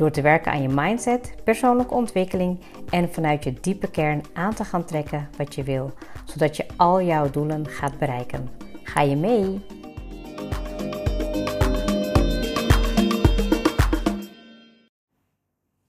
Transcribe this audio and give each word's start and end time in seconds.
Door 0.00 0.10
te 0.10 0.22
werken 0.22 0.52
aan 0.52 0.62
je 0.62 0.68
mindset, 0.68 1.34
persoonlijke 1.44 1.94
ontwikkeling 1.94 2.60
en 2.90 3.12
vanuit 3.12 3.44
je 3.44 3.52
diepe 3.52 3.90
kern 3.90 4.22
aan 4.32 4.54
te 4.54 4.64
gaan 4.64 4.84
trekken 4.84 5.28
wat 5.36 5.54
je 5.54 5.62
wil, 5.62 5.92
zodat 6.24 6.56
je 6.56 6.66
al 6.76 7.02
jouw 7.02 7.30
doelen 7.30 7.66
gaat 7.66 7.98
bereiken. 7.98 8.48
Ga 8.82 9.00
je 9.00 9.16
mee? 9.16 9.64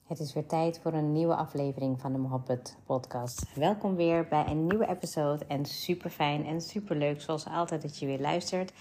Het 0.06 0.20
is 0.20 0.32
weer 0.32 0.46
tijd 0.46 0.80
voor 0.82 0.92
een 0.92 1.12
nieuwe 1.12 1.34
aflevering 1.34 2.00
van 2.00 2.12
de 2.12 2.18
Mohabbat 2.18 2.76
podcast. 2.86 3.46
Welkom 3.54 3.96
weer 3.96 4.26
bij 4.28 4.44
een 4.46 4.66
nieuwe 4.66 4.88
episode 4.88 5.44
en 5.46 5.64
super 5.64 6.10
fijn 6.10 6.46
en 6.46 6.60
super 6.60 6.96
leuk 6.96 7.20
zoals 7.20 7.46
altijd 7.46 7.82
dat 7.82 7.98
je 7.98 8.06
weer 8.06 8.20
luistert. 8.20 8.72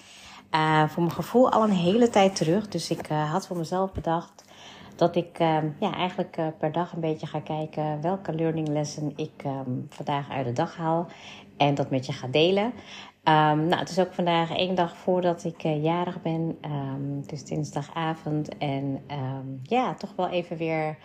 Uh, 0.55 0.90
voor 0.90 1.04
mijn 1.04 1.16
gevoel 1.16 1.52
al 1.52 1.63
een 1.63 1.70
hele 1.70 2.09
tijd 2.09 2.35
terug, 2.35 2.68
dus 2.68 2.90
ik 2.90 3.09
uh, 3.09 3.32
had 3.32 3.48
voor 3.48 3.57
mezelf 3.57 3.91
bedacht 3.91 4.49
dat 5.02 5.16
ik 5.16 5.40
uh, 5.40 5.57
ja, 5.80 5.94
eigenlijk 5.94 6.38
uh, 6.38 6.48
per 6.57 6.71
dag 6.71 6.94
een 6.94 6.99
beetje 6.99 7.27
ga 7.27 7.40
kijken 7.40 8.02
welke 8.02 8.34
learning 8.34 8.68
lesson 8.68 9.13
ik 9.16 9.43
um, 9.46 9.85
vandaag 9.90 10.30
uit 10.30 10.46
de 10.46 10.54
dag 10.54 10.76
haal 10.76 11.08
en 11.58 11.76
dat 11.76 11.90
met 11.90 12.05
je 12.05 12.12
ga 12.12 12.27
delen. 12.27 12.66
Um, 12.66 13.66
nou, 13.68 13.76
het 13.76 13.90
is 13.90 13.99
ook 13.99 14.13
vandaag 14.13 14.55
één 14.55 14.76
dag 14.76 14.96
voordat 14.98 15.43
ik 15.43 15.63
uh, 15.63 15.84
jarig 15.84 16.21
ben. 16.21 16.58
Um, 16.66 17.18
het 17.21 17.32
is 17.32 17.43
dinsdagavond 17.43 18.58
en 18.58 19.02
ja, 19.63 19.93
toch 19.93 20.13
wel 20.16 20.30
even 20.30 20.58
weer 20.58 20.98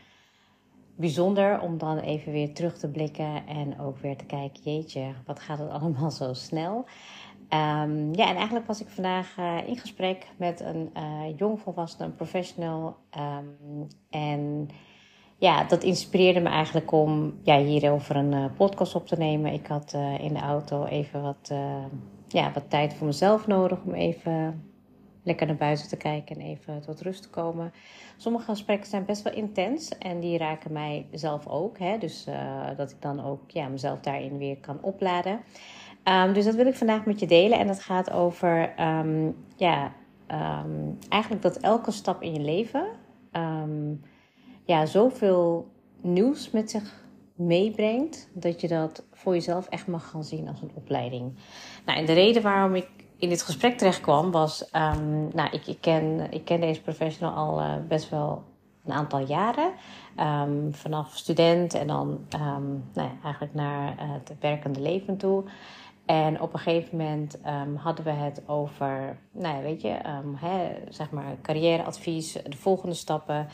bijzonder 0.96 1.60
om 1.60 1.78
dan 1.78 1.98
even 1.98 2.32
weer 2.32 2.54
terug 2.54 2.78
te 2.78 2.88
blikken 2.88 3.46
en 3.46 3.80
ook 3.80 3.98
weer 3.98 4.16
te 4.16 4.24
kijken, 4.24 4.62
jeetje, 4.62 5.12
wat 5.26 5.40
gaat 5.40 5.58
het 5.58 5.70
allemaal 5.80 6.10
zo 6.10 6.32
snel? 6.32 6.84
Um, 7.50 8.14
ja, 8.14 8.28
en 8.28 8.36
eigenlijk 8.36 8.66
was 8.66 8.80
ik 8.80 8.88
vandaag 8.88 9.36
uh, 9.38 9.68
in 9.68 9.76
gesprek 9.76 10.26
met 10.36 10.60
een 10.60 10.90
uh, 10.96 11.36
jongvolwassene, 11.36 12.04
een 12.04 12.14
professional. 12.14 12.96
Um, 13.18 13.86
en 14.10 14.68
ja, 15.38 15.64
dat 15.64 15.82
inspireerde 15.82 16.40
me 16.40 16.48
eigenlijk 16.48 16.92
om 16.92 17.38
ja, 17.42 17.58
hierover 17.58 18.16
een 18.16 18.32
uh, 18.32 18.44
podcast 18.56 18.94
op 18.94 19.06
te 19.06 19.16
nemen. 19.16 19.52
Ik 19.52 19.66
had 19.66 19.96
in 20.20 20.34
de 20.34 20.40
auto 20.40 20.84
even 20.84 21.22
wat, 21.22 21.52
ja, 22.28 22.52
wat 22.52 22.70
tijd 22.70 22.94
voor 22.94 23.06
mezelf 23.06 23.46
nodig 23.46 23.78
om 23.84 23.94
even 23.94 24.64
lekker 25.22 25.46
naar 25.46 25.56
buiten 25.56 25.88
te 25.88 25.96
kijken 25.96 26.36
en 26.36 26.46
even 26.46 26.80
tot 26.80 27.00
rust 27.00 27.22
te 27.22 27.30
komen. 27.30 27.72
Sommige 28.16 28.44
gesprekken 28.44 28.88
zijn 28.88 29.04
best 29.04 29.22
wel 29.22 29.34
intens 29.34 29.98
en 29.98 30.20
die 30.20 30.38
raken 30.38 30.72
mij 30.72 31.06
zelf 31.12 31.46
ook. 31.46 31.78
Hè? 31.78 31.98
Dus 31.98 32.26
dat 32.76 32.90
ik 32.90 33.02
dan 33.02 33.24
ook 33.24 33.50
ja, 33.50 33.68
mezelf 33.68 34.00
daarin 34.00 34.38
weer 34.38 34.56
kan 34.56 34.78
opladen. 34.82 35.40
Um, 36.08 36.32
dus 36.32 36.44
dat 36.44 36.54
wil 36.54 36.66
ik 36.66 36.74
vandaag 36.74 37.04
met 37.04 37.20
je 37.20 37.26
delen. 37.26 37.58
En 37.58 37.66
dat 37.66 37.82
gaat 37.82 38.10
over, 38.10 38.80
um, 38.80 39.36
ja, 39.56 39.92
um, 40.62 40.98
eigenlijk 41.08 41.42
dat 41.42 41.56
elke 41.56 41.90
stap 41.90 42.22
in 42.22 42.32
je 42.32 42.40
leven 42.40 42.86
ja, 44.64 44.86
zoveel 44.86 45.70
nieuws 46.00 46.50
met 46.50 46.70
zich 46.70 47.04
meebrengt. 47.34 48.28
Dat 48.32 48.60
je 48.60 48.68
dat 48.68 49.04
voor 49.12 49.32
jezelf 49.32 49.66
echt 49.68 49.86
mag 49.86 50.10
gaan 50.10 50.24
zien 50.24 50.48
als 50.48 50.62
een 50.62 50.70
opleiding. 50.74 51.32
Nou, 51.84 51.98
en 51.98 52.06
de 52.06 52.12
reden 52.12 52.42
waarom 52.42 52.74
ik 52.74 52.88
in 53.16 53.28
dit 53.28 53.42
gesprek 53.42 53.78
terecht 53.78 54.00
kwam 54.00 54.30
was, 54.30 54.68
nou, 55.32 55.48
ik, 55.50 55.66
ik, 55.66 55.80
ken, 55.80 56.26
ik 56.30 56.44
ken 56.44 56.60
deze 56.60 56.82
professional 56.82 57.34
al 57.34 57.60
uh, 57.60 57.74
best 57.88 58.10
wel 58.10 58.42
een 58.84 58.92
aantal 58.92 59.20
jaren. 59.20 59.70
Vanaf 60.70 61.16
student 61.16 61.74
en 61.74 61.86
dan 61.86 62.08
um, 62.08 62.84
nou 62.94 63.08
ja, 63.08 63.12
eigenlijk 63.22 63.54
naar 63.54 63.92
uh, 63.92 64.12
het 64.12 64.34
werkende 64.40 64.80
leven 64.80 65.16
toe. 65.16 65.44
En 66.06 66.40
op 66.40 66.52
een 66.52 66.58
gegeven 66.58 66.96
moment 66.96 67.38
um, 67.46 67.76
hadden 67.76 68.04
we 68.04 68.10
het 68.10 68.42
over, 68.46 69.18
nou 69.32 69.56
ja, 69.56 69.62
weet 69.62 69.80
je, 69.80 69.98
um, 70.24 70.34
hè, 70.34 70.74
zeg 70.88 71.10
maar 71.10 71.36
carrièreadvies, 71.42 72.32
de 72.32 72.56
volgende 72.56 72.94
stappen. 72.94 73.48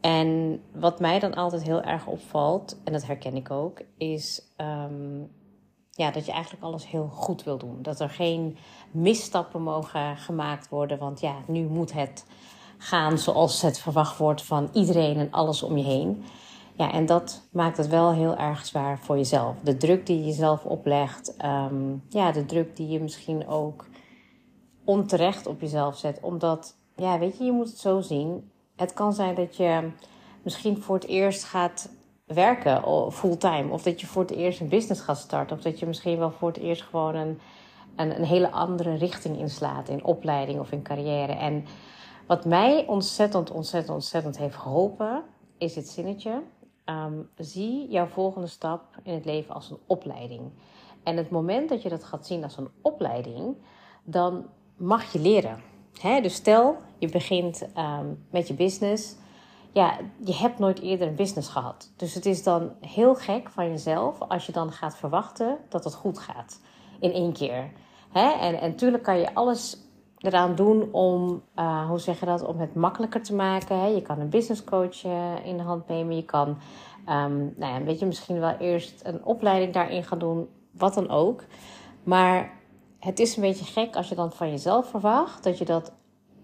En 0.00 0.60
wat 0.72 1.00
mij 1.00 1.18
dan 1.18 1.34
altijd 1.34 1.62
heel 1.62 1.82
erg 1.82 2.06
opvalt, 2.06 2.78
en 2.84 2.92
dat 2.92 3.06
herken 3.06 3.36
ik 3.36 3.50
ook, 3.50 3.80
is 3.96 4.42
um, 4.56 5.30
ja, 5.90 6.10
dat 6.10 6.26
je 6.26 6.32
eigenlijk 6.32 6.64
alles 6.64 6.90
heel 6.90 7.08
goed 7.08 7.44
wil 7.44 7.58
doen. 7.58 7.82
Dat 7.82 8.00
er 8.00 8.10
geen 8.10 8.56
misstappen 8.90 9.62
mogen 9.62 10.16
gemaakt 10.16 10.68
worden, 10.68 10.98
want 10.98 11.20
ja, 11.20 11.34
nu 11.46 11.66
moet 11.66 11.92
het 11.92 12.26
gaan 12.78 13.18
zoals 13.18 13.62
het 13.62 13.78
verwacht 13.78 14.18
wordt 14.18 14.42
van 14.42 14.68
iedereen 14.72 15.16
en 15.16 15.30
alles 15.30 15.62
om 15.62 15.76
je 15.76 15.84
heen. 15.84 16.24
Ja, 16.76 16.92
en 16.92 17.06
dat 17.06 17.48
maakt 17.50 17.76
het 17.76 17.88
wel 17.88 18.12
heel 18.12 18.36
erg 18.36 18.66
zwaar 18.66 18.98
voor 18.98 19.16
jezelf. 19.16 19.56
De 19.62 19.76
druk 19.76 20.06
die 20.06 20.18
je 20.18 20.24
jezelf 20.24 20.64
oplegt, 20.64 21.36
um, 21.44 22.02
ja, 22.08 22.32
de 22.32 22.44
druk 22.44 22.76
die 22.76 22.88
je 22.88 23.00
misschien 23.00 23.48
ook 23.48 23.86
onterecht 24.84 25.46
op 25.46 25.60
jezelf 25.60 25.96
zet. 25.96 26.18
Omdat, 26.20 26.76
ja, 26.96 27.18
weet 27.18 27.38
je, 27.38 27.44
je 27.44 27.52
moet 27.52 27.68
het 27.68 27.78
zo 27.78 28.00
zien. 28.00 28.50
Het 28.76 28.92
kan 28.92 29.12
zijn 29.12 29.34
dat 29.34 29.56
je 29.56 29.90
misschien 30.42 30.82
voor 30.82 30.94
het 30.94 31.06
eerst 31.06 31.44
gaat 31.44 31.88
werken 32.24 32.82
fulltime. 33.12 33.72
Of 33.72 33.82
dat 33.82 34.00
je 34.00 34.06
voor 34.06 34.22
het 34.22 34.30
eerst 34.30 34.60
een 34.60 34.68
business 34.68 35.00
gaat 35.00 35.18
starten. 35.18 35.56
Of 35.56 35.62
dat 35.62 35.78
je 35.78 35.86
misschien 35.86 36.18
wel 36.18 36.30
voor 36.30 36.48
het 36.48 36.58
eerst 36.58 36.82
gewoon 36.82 37.14
een, 37.14 37.38
een, 37.96 38.16
een 38.16 38.24
hele 38.24 38.50
andere 38.50 38.94
richting 38.94 39.38
inslaat 39.38 39.88
in 39.88 40.04
opleiding 40.04 40.60
of 40.60 40.72
in 40.72 40.82
carrière. 40.82 41.32
En 41.32 41.64
wat 42.26 42.44
mij 42.44 42.86
ontzettend, 42.86 43.50
ontzettend, 43.50 43.94
ontzettend 43.94 44.38
heeft 44.38 44.56
geholpen, 44.56 45.22
is 45.58 45.74
dit 45.74 45.88
zinnetje. 45.88 46.42
Um, 46.90 47.28
zie 47.36 47.88
jouw 47.88 48.06
volgende 48.06 48.46
stap 48.46 48.82
in 49.02 49.14
het 49.14 49.24
leven 49.24 49.54
als 49.54 49.70
een 49.70 49.78
opleiding. 49.86 50.50
En 51.02 51.16
het 51.16 51.30
moment 51.30 51.68
dat 51.68 51.82
je 51.82 51.88
dat 51.88 52.04
gaat 52.04 52.26
zien 52.26 52.42
als 52.42 52.56
een 52.56 52.68
opleiding, 52.82 53.56
dan 54.04 54.46
mag 54.76 55.12
je 55.12 55.18
leren. 55.18 55.62
Dus 56.22 56.34
stel, 56.34 56.76
je 56.98 57.08
begint 57.08 57.66
um, 57.78 58.26
met 58.30 58.48
je 58.48 58.54
business. 58.54 59.14
Ja, 59.72 59.98
je 60.24 60.34
hebt 60.34 60.58
nooit 60.58 60.80
eerder 60.80 61.08
een 61.08 61.14
business 61.14 61.48
gehad. 61.48 61.92
Dus 61.96 62.14
het 62.14 62.26
is 62.26 62.42
dan 62.42 62.70
heel 62.80 63.14
gek 63.14 63.50
van 63.50 63.68
jezelf 63.68 64.20
als 64.20 64.46
je 64.46 64.52
dan 64.52 64.72
gaat 64.72 64.96
verwachten 64.96 65.58
dat 65.68 65.84
het 65.84 65.94
goed 65.94 66.18
gaat. 66.18 66.60
In 67.00 67.12
één 67.12 67.32
keer. 67.32 67.70
En 68.12 68.52
natuurlijk 68.52 69.02
kan 69.02 69.18
je 69.18 69.34
alles 69.34 69.85
eraan 70.18 70.54
doen 70.54 70.92
om, 70.92 71.42
uh, 71.58 71.88
hoe 71.88 71.98
zeg 71.98 72.20
je 72.20 72.26
dat, 72.26 72.44
om 72.44 72.58
het 72.58 72.74
makkelijker 72.74 73.22
te 73.22 73.34
maken. 73.34 73.80
Hè? 73.80 73.86
Je 73.86 74.02
kan 74.02 74.20
een 74.20 74.28
business 74.28 74.64
coach 74.64 75.04
uh, 75.04 75.46
in 75.46 75.56
de 75.56 75.62
hand 75.62 75.88
nemen. 75.88 76.16
Je 76.16 76.24
kan, 76.24 76.48
um, 77.08 77.54
nou 77.56 77.72
ja, 77.72 77.82
weet 77.82 77.98
je, 77.98 78.06
misschien 78.06 78.40
wel 78.40 78.56
eerst 78.58 79.00
een 79.04 79.24
opleiding 79.24 79.72
daarin 79.72 80.04
gaan 80.04 80.18
doen, 80.18 80.48
wat 80.70 80.94
dan 80.94 81.10
ook. 81.10 81.44
Maar 82.02 82.52
het 82.98 83.18
is 83.18 83.36
een 83.36 83.42
beetje 83.42 83.64
gek 83.64 83.96
als 83.96 84.08
je 84.08 84.14
dan 84.14 84.32
van 84.32 84.50
jezelf 84.50 84.86
verwacht 84.86 85.44
dat 85.44 85.58
je 85.58 85.64
dat 85.64 85.92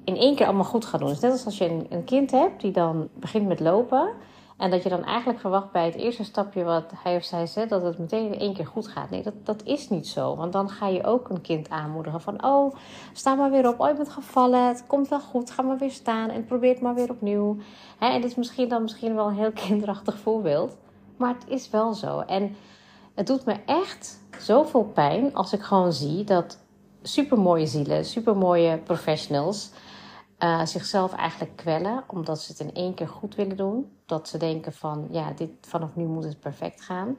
in 0.05 0.17
één 0.17 0.35
keer 0.35 0.47
allemaal 0.47 0.65
goed 0.65 0.85
gaat 0.85 1.01
doen. 1.01 1.09
Dus 1.09 1.21
net 1.21 1.33
als 1.33 1.45
als 1.45 1.59
je 1.59 1.71
een, 1.71 1.87
een 1.91 2.05
kind 2.05 2.31
hebt 2.31 2.61
die 2.61 2.73
dan 2.73 3.09
begint 3.15 3.47
met 3.47 3.61
lopen. 3.61 4.09
En 4.63 4.71
dat 4.71 4.83
je 4.83 4.89
dan 4.89 5.05
eigenlijk 5.05 5.41
verwacht 5.41 5.71
bij 5.71 5.85
het 5.85 5.95
eerste 5.95 6.25
stapje 6.25 6.65
wat 6.65 6.93
hij 7.03 7.17
of 7.17 7.25
zij 7.25 7.47
zet, 7.47 7.69
dat 7.69 7.83
het 7.83 7.99
meteen 7.99 8.33
in 8.33 8.39
één 8.39 8.55
keer 8.55 8.67
goed 8.67 8.89
gaat. 8.89 9.11
Nee, 9.11 9.23
dat, 9.23 9.35
dat 9.43 9.63
is 9.65 9.89
niet 9.89 10.09
zo. 10.09 10.37
Want 10.37 10.53
dan 10.53 10.71
ga 10.71 10.89
je 10.89 11.05
ook 11.05 11.29
een 11.29 11.41
kind 11.41 11.69
aanmoedigen 11.71 12.21
van, 12.21 12.45
oh, 12.45 12.75
sta 13.13 13.35
maar 13.35 13.51
weer 13.51 13.69
op. 13.69 13.81
Oh, 13.81 13.89
je 13.89 13.95
bent 13.95 14.09
gevallen, 14.09 14.67
het 14.67 14.85
komt 14.87 15.09
wel 15.09 15.21
goed, 15.21 15.51
ga 15.51 15.63
maar 15.63 15.79
weer 15.79 15.91
staan 15.91 16.31
en 16.31 16.45
probeer 16.45 16.73
het 16.73 16.81
maar 16.81 16.95
weer 16.95 17.11
opnieuw. 17.11 17.57
Hè, 17.99 18.09
en 18.09 18.21
dit 18.21 18.31
is 18.31 18.37
misschien 18.37 18.69
dan 18.69 18.83
misschien 18.83 19.15
wel 19.15 19.27
een 19.27 19.35
heel 19.35 19.53
kinderachtig 19.67 20.19
voorbeeld. 20.19 20.77
Maar 21.17 21.35
het 21.35 21.49
is 21.49 21.71
wel 21.71 21.95
zo. 21.95 22.21
En 22.21 22.57
het 23.15 23.27
doet 23.27 23.45
me 23.45 23.57
echt 23.67 24.21
zoveel 24.39 24.85
pijn 24.85 25.35
als 25.35 25.53
ik 25.53 25.63
gewoon 25.63 25.93
zie 25.93 26.25
dat 26.25 26.59
supermooie 27.03 27.67
zielen, 27.67 28.05
supermooie 28.05 28.79
professionals 28.79 29.71
uh, 30.45 30.65
zichzelf 30.65 31.13
eigenlijk 31.13 31.57
kwellen, 31.57 32.05
omdat 32.07 32.41
ze 32.41 32.53
het 32.53 32.61
in 32.61 32.75
één 32.75 32.95
keer 32.95 33.09
goed 33.09 33.35
willen 33.35 33.57
doen. 33.57 33.93
Dat 34.07 34.29
ze 34.29 34.39
denken 34.39 34.73
van, 34.73 35.07
ja, 35.11 35.33
dit, 35.33 35.51
vanaf 35.61 35.91
nu 35.95 36.05
moet 36.05 36.25
het 36.25 36.41
perfect 36.41 36.81
gaan. 36.81 37.17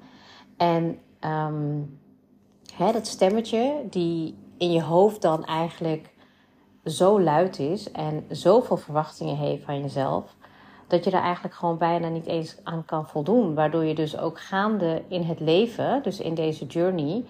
En 0.58 1.00
um, 1.20 2.00
hè, 2.76 2.92
dat 2.92 3.08
stemmetje 3.08 3.86
die 3.90 4.38
in 4.58 4.72
je 4.72 4.82
hoofd 4.82 5.22
dan 5.22 5.46
eigenlijk 5.46 6.14
zo 6.86 7.22
luid 7.22 7.60
is 7.60 7.92
en 7.92 8.26
zoveel 8.30 8.78
verwachtingen 8.78 9.38
heeft 9.38 9.64
van 9.64 9.82
jezelf, 9.82 10.36
dat 10.88 11.04
je 11.04 11.12
er 11.12 11.22
eigenlijk 11.22 11.56
gewoon 11.56 11.78
bijna 11.78 12.08
niet 12.08 12.26
eens 12.26 12.58
aan 12.64 12.86
kan 12.86 13.08
voldoen. 13.08 13.54
Waardoor 13.54 13.84
je 13.84 13.96
dus 13.96 14.18
ook 14.18 14.40
gaande 14.40 15.04
in 15.08 15.22
het 15.22 15.40
leven, 15.40 16.04
dus 16.04 16.20
in 16.20 16.34
deze 16.34 16.66
journey, 16.66 17.26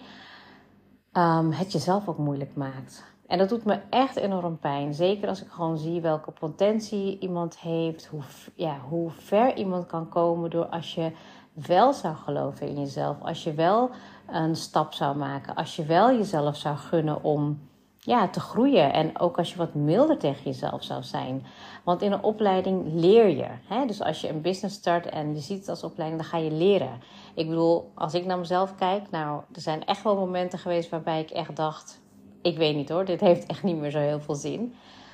um, 1.13 1.51
het 1.51 1.72
jezelf 1.72 2.07
ook 2.07 2.18
moeilijk 2.18 2.56
maakt. 2.56 3.12
En 3.34 3.40
dat 3.40 3.50
doet 3.50 3.66
me 3.66 3.80
echt 3.90 4.16
enorm 4.16 4.58
pijn. 4.60 4.94
Zeker 4.94 5.30
als 5.30 5.42
ik 5.42 5.50
gewoon 5.50 5.78
zie 5.78 6.02
welke 6.02 6.32
potentie 6.32 7.20
iemand 7.20 7.60
heeft. 7.60 8.06
Hoe, 8.06 8.22
ja, 8.56 8.80
hoe 8.90 9.10
ver 9.10 9.56
iemand 9.56 9.86
kan 9.86 10.10
komen 10.10 10.50
door 10.50 10.66
als 10.66 10.96
je 10.96 11.12
wel 11.54 11.94
zou 11.94 12.16
geloven 12.16 12.68
in 12.68 12.80
jezelf, 12.80 13.18
als 13.22 13.44
je 13.44 13.54
wel 13.54 13.90
een 14.28 14.56
stap 14.56 14.94
zou 14.94 15.18
maken, 15.18 15.56
als 15.56 15.76
je 15.76 15.86
wel 15.86 16.12
jezelf 16.12 16.56
zou 16.56 16.78
gunnen 16.78 17.24
om 17.24 17.60
ja, 18.00 18.28
te 18.28 18.40
groeien 18.40 18.94
en 18.94 19.20
ook 19.20 19.38
als 19.38 19.52
je 19.52 19.58
wat 19.58 19.74
milder 19.74 20.18
tegen 20.18 20.44
jezelf 20.44 20.84
zou 20.84 21.04
zijn. 21.04 21.46
Want 21.84 22.02
in 22.02 22.12
een 22.12 22.24
opleiding 22.24 22.94
leer 22.94 23.30
je. 23.30 23.48
Hè? 23.68 23.86
Dus 23.86 24.02
als 24.02 24.22
je 24.22 24.30
een 24.30 24.42
business 24.42 24.76
start 24.76 25.06
en 25.06 25.34
je 25.34 25.42
ziet 25.42 25.60
het 25.60 25.70
als 25.70 25.84
opleiding, 25.84 26.22
dan 26.22 26.30
ga 26.30 26.38
je 26.38 26.52
leren. 26.52 27.02
Ik 27.34 27.48
bedoel, 27.48 27.92
als 27.96 28.14
ik 28.14 28.26
naar 28.26 28.40
mezelf 28.40 28.76
kijk, 28.76 29.10
nou, 29.12 29.42
er 29.54 29.62
zijn 29.62 29.86
echt 29.86 30.04
wel 30.04 30.16
momenten 30.16 30.60
geweest 30.60 30.90
waarbij 30.90 31.22
ik 31.22 31.30
echt 31.30 31.56
dacht: 31.56 32.02
ik 32.44 32.57
weet 32.57 32.75
niet 32.75 32.90
hoor, 32.90 33.06
dit 33.06 33.19
heeft 33.19 33.45
echt 33.45 33.63
niet 33.63 33.78
meer 33.78 33.92
zo 33.92 34.00
heel 34.00 34.19
veel 34.19 34.36
zin. 34.36 34.74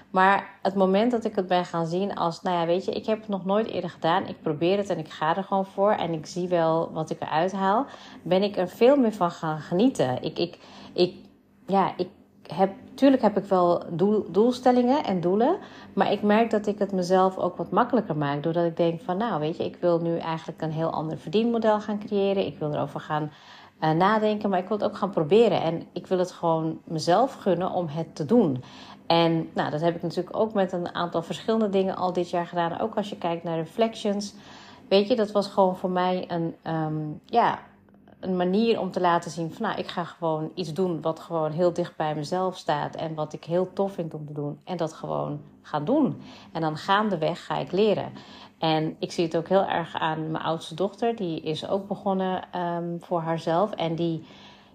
Maar 0.10 0.50
het 0.62 0.76
moment 0.76 1.12
dat 1.12 1.26
ik 1.26 1.36
het 1.36 1.48
ben 1.48 1.66
gaan 1.66 1.88
zien 1.88 2.16
als, 2.16 2.42
nou 2.42 2.58
ja, 2.58 2.66
weet 2.66 2.86
je, 2.86 2.92
ik 2.92 3.06
heb 3.06 3.20
het 3.20 3.28
nog 3.28 3.46
nooit 3.46 3.68
eerder 3.68 3.90
gedaan. 3.90 4.28
Ik 4.28 4.42
probeer 4.42 4.78
het 4.78 4.90
en 4.90 4.98
ik 4.98 5.10
ga 5.10 5.38
er 5.38 5.44
gewoon 5.44 5.66
voor. 5.66 5.92
En 5.92 6.14
ik 6.14 6.26
zie 6.26 6.48
wel 6.48 6.92
wat 6.92 7.10
ik 7.10 7.22
eruit 7.22 7.52
haal. 7.52 7.86
Ben 8.22 8.44
ik 8.44 8.58
er 8.58 8.70
veel 8.70 8.96
meer 8.96 9.14
van 9.14 9.32
gaan 9.32 9.60
genieten. 9.60 10.24
Ik, 10.24 10.40
ik, 10.40 10.58
ik, 10.94 11.16
ja, 11.66 11.94
ik 11.98 12.08
heb, 12.54 12.72
tuurlijk 12.94 13.22
heb 13.22 13.38
ik 13.38 13.44
wel 13.44 13.84
doel, 13.90 14.32
doelstellingen 14.32 15.04
en 15.04 15.22
doelen. 15.22 15.58
Maar 15.94 16.12
ik 16.12 16.22
merk 16.22 16.50
dat 16.50 16.68
ik 16.68 16.80
het 16.80 16.92
mezelf 16.92 17.38
ook 17.38 17.58
wat 17.58 17.72
makkelijker 17.72 18.18
maak. 18.18 18.44
Doordat 18.44 18.66
ik 18.66 18.78
denk 18.78 19.02
van, 19.02 19.18
nou 19.18 19.40
weet 19.40 19.58
je, 19.58 19.66
ik 19.66 19.78
wil 19.80 20.00
nu 20.00 20.18
eigenlijk 20.18 20.62
een 20.62 20.72
heel 20.72 20.90
ander 20.90 21.18
verdienmodel 21.18 21.82
gaan 21.82 22.00
creëren. 22.00 22.46
Ik 22.46 22.58
wil 22.60 22.74
erover 22.74 23.00
gaan 23.00 23.32
uh, 23.82 23.92
nadenken, 23.92 24.50
maar 24.50 24.60
ik 24.60 24.68
wil 24.68 24.78
het 24.78 24.86
ook 24.86 24.98
gaan 24.98 25.10
proberen. 25.10 25.62
En 25.62 25.84
ik 25.94 26.08
wil 26.08 26.18
het 26.18 26.32
gewoon 26.32 26.80
mezelf 26.84 27.34
gunnen 27.34 27.72
om 27.72 27.88
het 27.88 28.16
te 28.16 28.26
doen. 28.26 28.64
En 29.08 29.50
nou, 29.54 29.72
dat 29.72 29.82
heb 29.82 29.96
ik 29.96 30.02
natuurlijk 30.02 30.38
ook 30.38 30.54
met 30.54 30.72
een 30.72 30.96
aantal 30.96 31.22
verschillende 31.22 31.70
dingen 31.70 31.96
al 31.96 32.14
dit 32.14 32.30
jaar 32.30 32.48
gedaan. 32.48 32.80
Ook 32.80 32.96
als 32.96 33.10
je 33.10 33.18
kijkt 33.18 33.44
naar 33.44 33.58
reflections. 33.58 34.34
Weet 34.88 35.08
je, 35.08 35.16
dat 35.16 35.32
was 35.32 35.48
gewoon 35.48 35.78
voor 35.78 35.90
mij 35.90 36.26
een, 36.28 36.56
um, 36.74 37.22
ja, 37.26 37.60
een 38.20 38.36
manier 38.36 38.80
om 38.80 38.92
te 38.92 39.00
laten 39.00 39.32
zien 39.32 39.54
van 39.54 39.66
nou, 39.66 39.80
ik 39.80 39.88
ga 39.88 40.04
gewoon 40.04 40.52
iets 40.54 40.74
doen 40.74 41.02
wat 41.02 41.20
gewoon 41.20 41.52
heel 41.52 41.74
dicht 41.74 41.96
bij 41.96 42.16
mezelf 42.16 42.58
staat 42.58 42.96
en 42.96 43.16
wat 43.16 43.34
ik 43.34 43.44
heel 43.44 43.74
tof 43.74 43.94
vind 43.94 44.14
om 44.14 44.26
te 44.26 44.34
doen. 44.34 44.60
En 44.64 44.78
dat 44.78 44.94
gewoon 44.94 45.42
gaan 45.62 45.86
doen. 45.86 46.22
En 46.52 46.62
dan 46.62 46.78
gaandeweg 46.78 47.46
ga 47.46 47.58
ik 47.58 47.72
leren. 47.72 48.12
En 48.58 48.96
ik 49.00 49.12
zie 49.12 49.26
het 49.26 49.38
ook 49.38 49.48
heel 49.48 49.66
erg 49.66 49.96
aan 49.96 50.32
mijn 50.32 50.44
oudste 50.44 50.76
dochter. 50.76 51.16
Die 51.16 51.42
is 51.42 51.68
ook 51.68 51.88
begonnen 51.88 52.60
um, 52.60 52.98
voor 53.02 53.22
haarzelf. 53.22 53.72
En 53.72 53.96
die, 53.96 54.24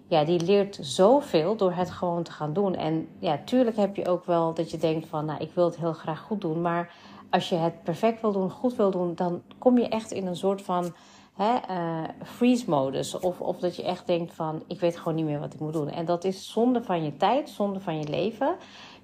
ja, 0.07 0.23
die 0.23 0.39
leert 0.39 0.77
zoveel 0.81 1.55
door 1.55 1.73
het 1.73 1.91
gewoon 1.91 2.23
te 2.23 2.31
gaan 2.31 2.53
doen. 2.53 2.75
En 2.75 3.07
ja, 3.19 3.39
tuurlijk 3.45 3.75
heb 3.75 3.95
je 3.95 4.07
ook 4.07 4.25
wel 4.25 4.53
dat 4.53 4.71
je 4.71 4.77
denkt 4.77 5.07
van... 5.07 5.25
nou, 5.25 5.41
ik 5.41 5.51
wil 5.53 5.65
het 5.65 5.77
heel 5.77 5.93
graag 5.93 6.19
goed 6.19 6.41
doen. 6.41 6.61
Maar 6.61 6.93
als 7.29 7.49
je 7.49 7.55
het 7.55 7.83
perfect 7.83 8.21
wil 8.21 8.31
doen, 8.31 8.49
goed 8.49 8.75
wil 8.75 8.91
doen... 8.91 9.15
dan 9.15 9.41
kom 9.57 9.77
je 9.77 9.87
echt 9.87 10.11
in 10.11 10.27
een 10.27 10.35
soort 10.35 10.61
van 10.61 10.93
uh, 11.39 12.03
freeze-modus. 12.23 13.19
Of, 13.19 13.41
of 13.41 13.57
dat 13.57 13.75
je 13.75 13.83
echt 13.83 14.07
denkt 14.07 14.33
van, 14.33 14.63
ik 14.67 14.79
weet 14.79 14.97
gewoon 14.97 15.15
niet 15.15 15.25
meer 15.25 15.39
wat 15.39 15.53
ik 15.53 15.59
moet 15.59 15.73
doen. 15.73 15.89
En 15.89 16.05
dat 16.05 16.23
is 16.23 16.51
zonde 16.51 16.83
van 16.83 17.03
je 17.03 17.17
tijd, 17.17 17.49
zonde 17.49 17.79
van 17.79 17.97
je 17.99 18.07
leven. 18.07 18.55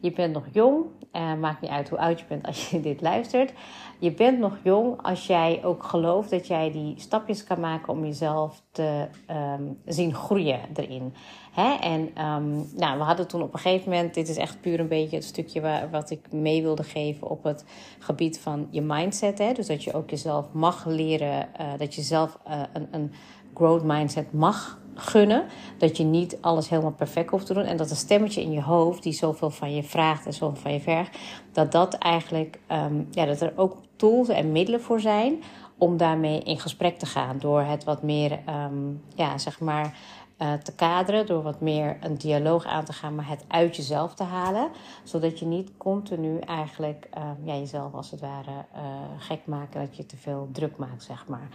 Je 0.02 0.12
bent 0.12 0.34
nog 0.34 0.46
jong. 0.52 0.86
Uh, 1.14 1.34
maakt 1.34 1.62
niet 1.62 1.72
uit 1.72 1.90
hoe 1.90 2.00
oud 2.00 2.20
je 2.20 2.26
bent 2.28 2.46
als 2.46 2.70
je 2.70 2.80
dit 2.80 3.02
luistert. 3.02 3.54
Je 4.00 4.12
bent 4.12 4.40
nog 4.40 4.58
jong 4.64 5.02
als 5.02 5.28
jij 5.28 5.62
ook 5.64 5.84
gelooft 5.84 6.30
dat 6.30 6.48
jij 6.48 6.72
die 6.72 6.94
stapjes 6.98 7.44
kan 7.44 7.60
maken 7.60 7.94
om 7.94 8.06
jezelf 8.06 8.62
te 8.72 9.08
um, 9.30 9.78
zien 9.86 10.14
groeien 10.14 10.60
erin. 10.76 11.14
Hè? 11.52 11.74
En 11.74 12.26
um, 12.26 12.70
nou, 12.76 12.98
we 12.98 13.04
hadden 13.04 13.28
toen 13.28 13.42
op 13.42 13.54
een 13.54 13.60
gegeven 13.60 13.92
moment, 13.92 14.14
dit 14.14 14.30
is 14.30 14.38
echt 14.38 14.62
puur 14.62 14.80
een 14.80 14.88
beetje 14.88 15.16
het 15.16 15.26
stukje 15.26 15.90
wat 15.92 16.10
ik 16.10 16.32
mee 16.32 16.62
wilde 16.62 16.84
geven 16.84 17.30
op 17.30 17.44
het 17.44 17.66
gebied 18.00 18.40
van 18.40 18.68
je 18.70 18.82
mindset. 18.82 19.38
Hè? 19.38 19.54
Dus 19.54 19.68
dat 19.68 19.84
je 19.84 19.94
ook 19.94 20.10
jezelf 20.10 20.54
mag 20.54 20.86
leren, 20.86 21.50
uh, 21.62 21.68
dat 21.78 21.96
je 21.96 22.02
zelf 22.02 22.38
uh, 22.48 22.62
een, 22.74 22.88
een 22.92 23.12
growth 23.54 23.84
mindset 23.84 24.34
mag 24.34 24.81
gunnen. 24.96 25.44
Dat 25.78 25.98
je 25.98 26.04
niet 26.04 26.38
alles 26.42 26.70
helemaal 26.70 26.92
perfect 26.92 27.30
hoeft 27.30 27.46
te 27.46 27.54
doen. 27.54 27.64
En 27.64 27.78
dat 27.78 27.90
een 27.90 27.96
stemmetje 27.96 28.42
in 28.42 28.52
je 28.52 28.62
hoofd, 28.62 29.04
die 29.04 29.14
zoveel 29.14 29.50
van 29.50 29.76
je 29.76 29.84
vraagt 29.84 30.26
en 30.26 30.34
zoveel 30.34 30.62
van 30.62 30.74
je 30.74 30.80
vergt, 30.80 31.18
dat 31.52 31.72
dat 31.72 31.94
eigenlijk, 31.94 32.60
um, 32.72 33.08
ja, 33.12 33.26
dat 33.26 33.42
er 33.42 33.54
ook 33.56 33.78
tools 33.96 34.28
en 34.28 34.52
middelen 34.52 34.82
voor 34.82 35.00
zijn 35.00 35.44
om 35.78 35.98
daarmee 35.98 36.40
in 36.40 36.60
gesprek 36.60 36.98
te 36.98 37.06
gaan. 37.06 37.38
Door 37.40 37.62
het 37.62 37.84
wat 37.84 38.04
meer, 38.04 38.40
um, 38.72 39.02
ja, 39.16 39.38
zeg 39.38 39.60
maar. 39.60 39.98
Uh, 40.42 40.54
te 40.54 40.76
kaderen, 40.76 41.26
door 41.26 41.42
wat 41.42 41.62
meer 41.62 41.98
een 42.00 42.18
dialoog 42.18 42.66
aan 42.66 42.86
te 42.86 42.94
gaan, 42.94 43.16
maar 43.16 43.28
het 43.28 43.46
uit 43.48 43.76
jezelf 43.76 44.14
te 44.14 44.24
halen. 44.24 44.70
Zodat 45.04 45.40
je 45.40 45.46
niet 45.46 45.72
continu 45.78 46.40
eigenlijk 46.40 47.10
uh, 47.18 47.24
ja, 47.44 47.54
jezelf 47.54 47.94
als 47.94 48.12
het 48.12 48.20
ware 48.20 48.66
uh, 48.76 48.82
gek 49.18 49.40
maakt. 49.46 49.74
Dat 49.74 49.98
je 49.98 50.06
te 50.06 50.18
veel 50.18 50.50
druk 50.52 50.78
maakt, 50.78 51.04
zeg 51.04 51.28
maar. 51.28 51.48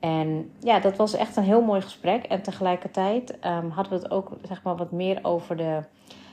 En 0.00 0.50
ja, 0.60 0.80
dat 0.80 0.96
was 0.96 1.14
echt 1.14 1.36
een 1.36 1.42
heel 1.42 1.62
mooi 1.62 1.80
gesprek. 1.80 2.24
En 2.24 2.42
tegelijkertijd 2.42 3.30
um, 3.30 3.70
hadden 3.70 3.92
we 3.92 3.98
het 3.98 4.10
ook 4.10 4.30
zeg 4.42 4.62
maar, 4.62 4.76
wat 4.76 4.92
meer 4.92 5.18
over 5.22 5.56
de. 5.56 5.82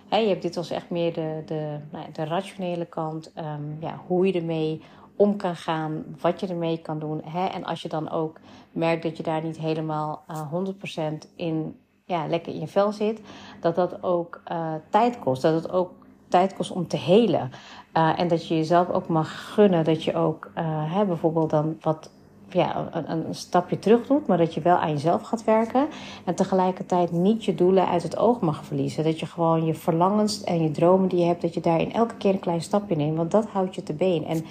Je 0.09 0.15
hebt, 0.15 0.41
dit 0.41 0.55
was 0.55 0.69
echt 0.69 0.89
meer 0.89 1.13
de, 1.13 1.43
de, 1.45 1.77
nou, 1.91 2.05
de 2.11 2.23
rationele 2.23 2.85
kant. 2.85 3.31
Um, 3.37 3.77
ja, 3.79 4.01
hoe 4.07 4.27
je 4.27 4.33
ermee 4.33 4.81
om 5.15 5.37
kan 5.37 5.55
gaan, 5.55 6.05
wat 6.21 6.39
je 6.39 6.47
ermee 6.47 6.77
kan 6.77 6.99
doen. 6.99 7.21
Hè? 7.25 7.45
En 7.45 7.63
als 7.63 7.81
je 7.81 7.89
dan 7.89 8.09
ook 8.09 8.39
merkt 8.71 9.03
dat 9.03 9.17
je 9.17 9.23
daar 9.23 9.43
niet 9.43 9.57
helemaal 9.57 10.23
uh, 10.31 10.53
100% 10.53 11.31
in, 11.35 11.79
ja, 12.07 12.27
lekker 12.27 12.53
in 12.53 12.59
je 12.59 12.67
vel 12.67 12.91
zit, 12.91 13.21
dat 13.59 13.75
dat 13.75 14.03
ook 14.03 14.41
uh, 14.51 14.73
tijd 14.89 15.19
kost. 15.19 15.41
Dat 15.41 15.53
het 15.53 15.71
ook 15.71 15.91
tijd 16.27 16.53
kost 16.53 16.71
om 16.71 16.87
te 16.87 16.97
helen. 16.97 17.51
Uh, 17.93 18.19
en 18.19 18.27
dat 18.27 18.47
je 18.47 18.55
jezelf 18.55 18.89
ook 18.89 19.07
mag 19.07 19.53
gunnen 19.53 19.83
dat 19.83 20.03
je 20.03 20.15
ook 20.15 20.51
uh, 20.57 20.93
hè, 20.93 21.05
bijvoorbeeld 21.05 21.49
dan 21.49 21.77
wat 21.81 22.09
ja, 22.49 22.87
een, 22.91 23.11
een, 23.11 23.35
stapje 23.35 23.79
terug 23.79 24.07
doet, 24.07 24.27
maar 24.27 24.37
dat 24.37 24.53
je 24.53 24.61
wel 24.61 24.75
aan 24.75 24.91
jezelf 24.91 25.21
gaat 25.21 25.43
werken. 25.43 25.87
En 26.25 26.35
tegelijkertijd 26.35 27.11
niet 27.11 27.45
je 27.45 27.55
doelen 27.55 27.87
uit 27.87 28.03
het 28.03 28.17
oog 28.17 28.39
mag 28.39 28.65
verliezen. 28.65 29.03
Dat 29.03 29.19
je 29.19 29.25
gewoon 29.25 29.65
je 29.65 29.73
verlangens 29.73 30.43
en 30.43 30.63
je 30.63 30.71
dromen 30.71 31.09
die 31.09 31.19
je 31.19 31.25
hebt, 31.25 31.41
dat 31.41 31.53
je 31.53 31.61
daar 31.61 31.81
in 31.81 31.93
elke 31.93 32.15
keer 32.15 32.33
een 32.33 32.39
klein 32.39 32.61
stapje 32.61 32.95
neemt. 32.95 33.17
Want 33.17 33.31
dat 33.31 33.47
houdt 33.47 33.75
je 33.75 33.83
te 33.83 33.93
been. 33.93 34.25
En 34.25 34.45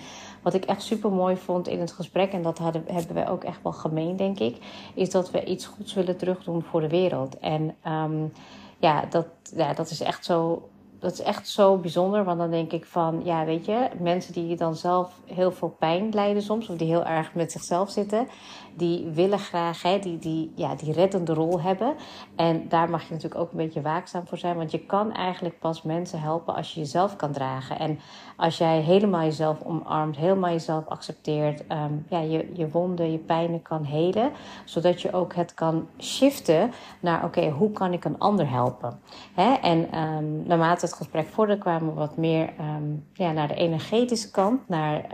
wat 0.46 0.54
ik 0.54 0.64
echt 0.64 0.82
super 0.82 1.10
mooi 1.10 1.36
vond 1.36 1.68
in 1.68 1.80
het 1.80 1.92
gesprek, 1.92 2.32
en 2.32 2.42
dat 2.42 2.58
hadden, 2.58 2.84
hebben 2.86 3.14
we 3.14 3.30
ook 3.30 3.44
echt 3.44 3.62
wel 3.62 3.72
gemeen, 3.72 4.16
denk 4.16 4.38
ik, 4.38 4.56
is 4.94 5.10
dat 5.10 5.30
we 5.30 5.44
iets 5.44 5.66
goeds 5.66 5.94
willen 5.94 6.16
terugdoen 6.16 6.62
voor 6.62 6.80
de 6.80 6.88
wereld. 6.88 7.38
En 7.38 7.74
um, 7.86 8.32
ja, 8.78 9.04
dat, 9.10 9.26
ja, 9.56 9.72
dat 9.72 9.90
is 9.90 10.00
echt 10.00 10.24
zo 10.24 10.68
dat 11.06 11.14
is 11.14 11.22
echt 11.24 11.48
zo 11.48 11.76
bijzonder. 11.76 12.24
Want 12.24 12.38
dan 12.38 12.50
denk 12.50 12.72
ik 12.72 12.84
van, 12.84 13.20
ja, 13.24 13.44
weet 13.44 13.66
je, 13.66 13.88
mensen 14.00 14.32
die 14.32 14.56
dan 14.56 14.76
zelf 14.76 15.20
heel 15.24 15.52
veel 15.52 15.76
pijn 15.78 16.10
lijden 16.10 16.42
soms, 16.42 16.68
of 16.68 16.76
die 16.76 16.88
heel 16.88 17.04
erg 17.04 17.34
met 17.34 17.52
zichzelf 17.52 17.90
zitten, 17.90 18.28
die 18.76 19.06
willen 19.14 19.38
graag 19.38 19.82
hè, 19.82 19.98
die, 19.98 20.18
die, 20.18 20.52
ja, 20.54 20.74
die 20.74 20.92
reddende 20.92 21.34
rol 21.34 21.60
hebben. 21.60 21.94
En 22.36 22.68
daar 22.68 22.90
mag 22.90 23.02
je 23.02 23.12
natuurlijk 23.12 23.40
ook 23.40 23.50
een 23.50 23.56
beetje 23.56 23.80
waakzaam 23.80 24.26
voor 24.26 24.38
zijn. 24.38 24.56
Want 24.56 24.70
je 24.70 24.78
kan 24.78 25.12
eigenlijk 25.12 25.58
pas 25.58 25.82
mensen 25.82 26.20
helpen 26.20 26.54
als 26.54 26.74
je 26.74 26.80
jezelf 26.80 27.16
kan 27.16 27.32
dragen. 27.32 27.78
En 27.78 27.98
als 28.36 28.58
jij 28.58 28.80
helemaal 28.80 29.22
jezelf 29.22 29.62
omarmt, 29.62 30.16
helemaal 30.16 30.50
jezelf 30.50 30.86
accepteert, 30.86 31.64
um, 31.72 32.06
ja, 32.08 32.20
je, 32.20 32.50
je 32.52 32.68
wonden, 32.68 33.12
je 33.12 33.18
pijnen 33.18 33.62
kan 33.62 33.84
helen. 33.84 34.32
Zodat 34.64 35.02
je 35.02 35.12
ook 35.12 35.34
het 35.34 35.54
kan 35.54 35.88
shiften 35.98 36.72
naar, 37.00 37.24
oké, 37.24 37.50
hoe 37.50 37.70
kan 37.70 37.92
ik 37.92 38.04
een 38.04 38.18
ander 38.18 38.50
helpen? 38.50 39.00
Hè? 39.34 39.52
En 39.54 39.98
um, 39.98 40.42
naarmate 40.46 40.84
het 40.84 40.94
gesprek 40.96 41.28
vorderde, 41.28 41.62
kwamen 41.62 41.88
we 41.88 41.94
wat 41.94 42.16
meer 42.16 42.52
um, 42.60 43.06
ja, 43.12 43.32
naar 43.32 43.48
de 43.48 43.54
energetische 43.54 44.30
kant. 44.30 44.68
Naar, 44.68 45.06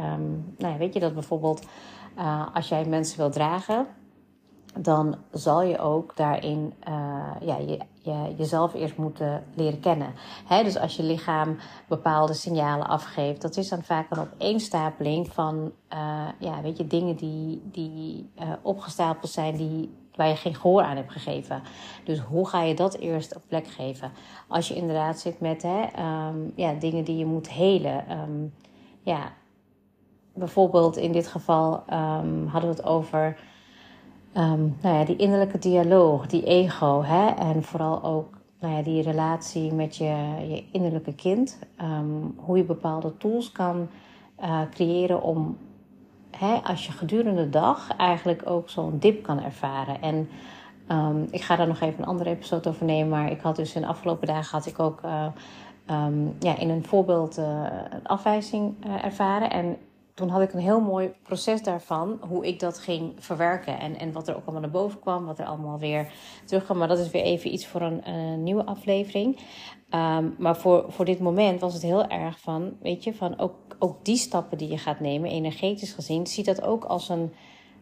nou 0.58 0.72
ja, 0.72 0.76
weet 0.76 0.94
je, 0.94 1.00
dat 1.00 1.14
bijvoorbeeld 1.14 1.66
uh, 2.18 2.46
als 2.54 2.68
jij 2.68 2.84
mensen 2.84 3.18
wil 3.18 3.30
dragen, 3.30 3.86
dan 4.78 5.16
zal 5.30 5.62
je 5.62 5.78
ook 5.78 6.16
daarin 6.16 6.74
uh, 6.88 7.30
ja, 7.40 7.56
je, 7.56 7.78
je, 7.92 8.34
jezelf 8.36 8.74
eerst 8.74 8.96
moeten 8.96 9.44
leren 9.54 9.80
kennen. 9.80 10.14
He, 10.46 10.62
dus 10.62 10.78
als 10.78 10.96
je 10.96 11.02
lichaam 11.02 11.56
bepaalde 11.88 12.34
signalen 12.34 12.86
afgeeft, 12.86 13.42
dat 13.42 13.56
is 13.56 13.68
dan 13.68 13.82
vaak 13.82 14.10
een 14.10 14.18
opeenstapeling 14.18 15.32
van 15.32 15.72
uh, 15.92 16.28
ja, 16.38 16.62
weet 16.62 16.76
je, 16.76 16.86
dingen 16.86 17.16
die, 17.16 17.62
die 17.64 18.30
opgestapeld 18.62 19.30
zijn, 19.30 19.56
die, 19.56 19.94
waar 20.16 20.28
je 20.28 20.36
geen 20.36 20.54
gehoor 20.54 20.82
aan 20.82 20.96
hebt 20.96 21.12
gegeven. 21.12 21.62
Dus 22.04 22.18
hoe 22.18 22.48
ga 22.48 22.62
je 22.62 22.74
dat 22.74 22.94
eerst 22.94 23.36
op 23.36 23.42
plek 23.48 23.66
geven? 23.66 24.10
Als 24.48 24.68
je 24.68 24.74
inderdaad 24.74 25.18
zit 25.18 25.40
met 25.40 25.62
hè, 25.62 25.80
um, 26.28 26.52
ja, 26.56 26.72
dingen 26.72 27.04
die 27.04 27.16
je 27.16 27.26
moet 27.26 27.50
helen. 27.50 28.10
Um, 28.10 28.54
ja, 29.02 29.32
bijvoorbeeld 30.34 30.96
in 30.96 31.12
dit 31.12 31.26
geval 31.26 31.82
um, 31.92 32.46
hadden 32.46 32.70
we 32.70 32.76
het 32.76 32.84
over 32.84 33.38
nou 34.32 34.72
ja, 34.82 35.04
die 35.04 35.16
innerlijke 35.16 35.58
dialoog, 35.58 36.26
die 36.26 36.44
ego. 36.44 37.02
Hè? 37.02 37.26
En 37.26 37.62
vooral 37.62 38.02
ook 38.02 38.40
nou 38.60 38.74
ja, 38.74 38.82
die 38.82 39.02
relatie 39.02 39.72
met 39.72 39.96
je, 39.96 40.14
je 40.48 40.64
innerlijke 40.72 41.14
kind. 41.14 41.58
Hoe 42.36 42.56
je 42.56 42.64
bepaalde 42.64 43.16
tools 43.16 43.52
kan 43.52 43.88
uh, 44.40 44.60
creëren 44.70 45.22
om, 45.22 45.56
als 46.64 46.86
je 46.86 46.92
gedurende 46.92 47.42
de 47.42 47.50
dag 47.50 47.96
eigenlijk 47.96 48.42
ook 48.44 48.70
zo'n 48.70 48.98
dip 48.98 49.22
kan 49.22 49.42
ervaren. 49.42 50.02
En 50.02 50.28
um, 50.88 51.28
ik 51.30 51.42
ga 51.42 51.56
daar 51.56 51.66
nog 51.66 51.80
even 51.80 51.98
een 51.98 52.08
andere 52.08 52.30
episode 52.30 52.68
over 52.68 52.84
nemen. 52.84 53.08
Maar 53.08 53.30
ik 53.30 53.40
had 53.40 53.56
dus 53.56 53.74
in 53.74 53.80
de 53.80 53.86
afgelopen 53.86 54.26
dagen 54.26 54.58
had 54.58 54.66
ik 54.66 54.78
ook 54.78 55.00
uh, 55.04 55.26
um, 55.90 56.36
ja, 56.38 56.58
in 56.58 56.70
een 56.70 56.84
voorbeeld 56.84 57.38
uh, 57.38 57.44
een 57.90 58.06
afwijzing 58.06 58.74
uh, 58.86 59.04
ervaren. 59.04 59.50
En 59.50 59.76
toen 60.14 60.28
had 60.28 60.42
ik 60.42 60.52
een 60.52 60.60
heel 60.60 60.80
mooi 60.80 61.12
proces 61.22 61.62
daarvan, 61.62 62.18
hoe 62.28 62.46
ik 62.46 62.60
dat 62.60 62.78
ging 62.78 63.12
verwerken. 63.18 63.78
En, 63.78 63.98
en 63.98 64.12
wat 64.12 64.28
er 64.28 64.36
ook 64.36 64.42
allemaal 64.42 64.60
naar 64.60 64.70
boven 64.70 65.00
kwam, 65.00 65.24
wat 65.24 65.38
er 65.38 65.46
allemaal 65.46 65.78
weer 65.78 66.12
terugkwam. 66.44 66.78
Maar 66.78 66.88
dat 66.88 66.98
is 66.98 67.10
weer 67.10 67.22
even 67.22 67.52
iets 67.52 67.66
voor 67.66 67.80
een, 67.80 68.42
nieuwe 68.42 68.64
aflevering. 68.64 69.38
Ehm, 69.90 70.28
maar 70.38 70.56
voor, 70.56 70.84
voor 70.88 71.04
dit 71.04 71.18
moment 71.18 71.60
was 71.60 71.72
het 71.72 71.82
heel 71.82 72.06
erg 72.06 72.40
van, 72.40 72.72
weet 72.80 73.04
je, 73.04 73.14
van 73.14 73.38
ook, 73.38 73.54
ook 73.78 74.04
die 74.04 74.16
stappen 74.16 74.58
die 74.58 74.68
je 74.68 74.78
gaat 74.78 75.00
nemen, 75.00 75.30
energetisch 75.30 75.92
gezien, 75.92 76.26
zie 76.26 76.44
dat 76.44 76.62
ook 76.62 76.84
als 76.84 77.08
een, 77.08 77.32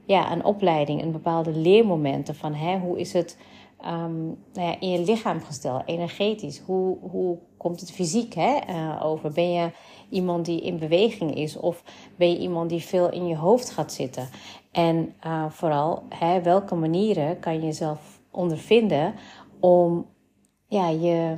ja, 0.04 0.32
een 0.32 0.44
opleiding, 0.44 1.02
een 1.02 1.12
bepaalde 1.12 1.52
leermomenten 1.52 2.34
van 2.34 2.54
hè, 2.54 2.78
hoe 2.78 2.98
is 2.98 3.12
het 3.12 3.38
um, 3.86 4.26
nou 4.52 4.68
ja, 4.68 4.80
in 4.80 4.90
je 4.90 4.98
lichaam 4.98 5.40
gesteld, 5.40 5.82
energetisch. 5.86 6.58
Hoe, 6.58 6.98
hoe 7.00 7.38
komt 7.56 7.80
het 7.80 7.92
fysiek 7.92 8.34
hè, 8.34 8.58
uh, 8.68 9.00
over? 9.04 9.32
Ben 9.32 9.52
je 9.52 9.70
iemand 10.10 10.44
die 10.44 10.60
in 10.60 10.78
beweging 10.78 11.34
is 11.34 11.56
of 11.56 11.82
ben 12.16 12.30
je 12.30 12.38
iemand 12.38 12.70
die 12.70 12.82
veel 12.82 13.10
in 13.10 13.26
je 13.26 13.36
hoofd 13.36 13.70
gaat 13.70 13.92
zitten? 13.92 14.28
En 14.72 15.14
uh, 15.26 15.50
vooral, 15.50 16.02
hè, 16.08 16.42
welke 16.42 16.74
manieren 16.74 17.40
kan 17.40 17.54
je 17.54 17.60
jezelf 17.60 18.20
ondervinden 18.30 19.14
om 19.60 20.06
ja, 20.66 20.88
je, 20.88 21.36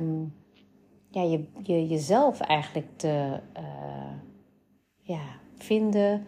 ja, 1.09 1.21
je, 1.21 1.47
je, 1.63 1.87
jezelf 1.87 2.39
eigenlijk 2.39 2.87
te 2.95 3.39
uh, 3.57 3.63
ja, 5.01 5.21
vinden, 5.57 6.27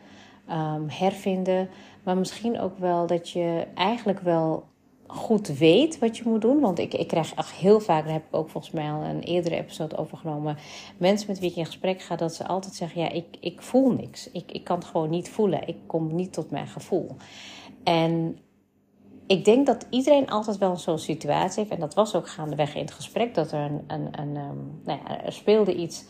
um, 0.50 0.90
hervinden. 0.90 1.70
Maar 2.04 2.18
misschien 2.18 2.60
ook 2.60 2.78
wel 2.78 3.08
dat 3.08 3.30
je 3.30 3.68
eigenlijk 3.76 4.20
wel 4.20 4.64
goed 5.08 5.48
weet 5.48 6.00
wat 6.00 6.18
je 6.18 6.24
moet 6.26 6.42
doen. 6.42 6.60
Want 6.60 6.80
ik, 6.80 6.94
ik 6.94 7.08
krijg 7.08 7.34
echt 7.34 7.52
heel 7.52 7.80
vaak, 7.80 8.04
daar 8.04 8.14
heb 8.14 8.26
ik 8.28 8.36
ook 8.36 8.50
volgens 8.50 8.74
mij 8.74 8.92
al 8.92 9.04
een 9.04 9.22
eerdere 9.22 9.56
episode 9.56 9.98
over 9.98 10.18
genomen. 10.18 10.58
Mensen 10.98 11.28
met 11.28 11.40
wie 11.40 11.50
ik 11.50 11.56
in 11.56 11.66
gesprek 11.66 12.02
ga, 12.02 12.16
dat 12.16 12.36
ze 12.36 12.48
altijd 12.48 12.76
zeggen: 12.76 13.02
Ja, 13.02 13.10
ik, 13.10 13.26
ik 13.40 13.62
voel 13.62 13.92
niks. 13.92 14.32
Ik, 14.32 14.52
ik 14.52 14.64
kan 14.64 14.78
het 14.78 14.86
gewoon 14.86 15.10
niet 15.10 15.30
voelen. 15.30 15.68
Ik 15.68 15.78
kom 15.86 16.16
niet 16.16 16.34
tot 16.34 16.52
mijn 16.52 16.68
gevoel. 16.68 17.16
En 17.84 18.40
ik 19.28 19.46
denk 19.46 19.66
dat 19.66 19.88
iedereen 19.90 20.30
altijd 20.30 20.58
wel 20.58 20.78
zo'n 20.78 21.00
situatie 21.00 21.60
heeft. 21.60 21.74
En 21.74 21.80
dat 21.80 21.94
was 21.94 22.16
ook 22.16 22.30
gaandeweg 22.30 22.76
in 22.76 22.82
het 22.82 22.92
gesprek. 22.92 23.36
Dat 23.36 23.52
er 23.52 23.60
een, 23.60 23.84
een, 23.88 24.20
een, 24.20 24.36
um, 24.36 24.82
nou 24.84 25.00
ja, 25.06 25.24
er 25.24 25.34
speelde 25.34 25.76
iets 25.76 26.06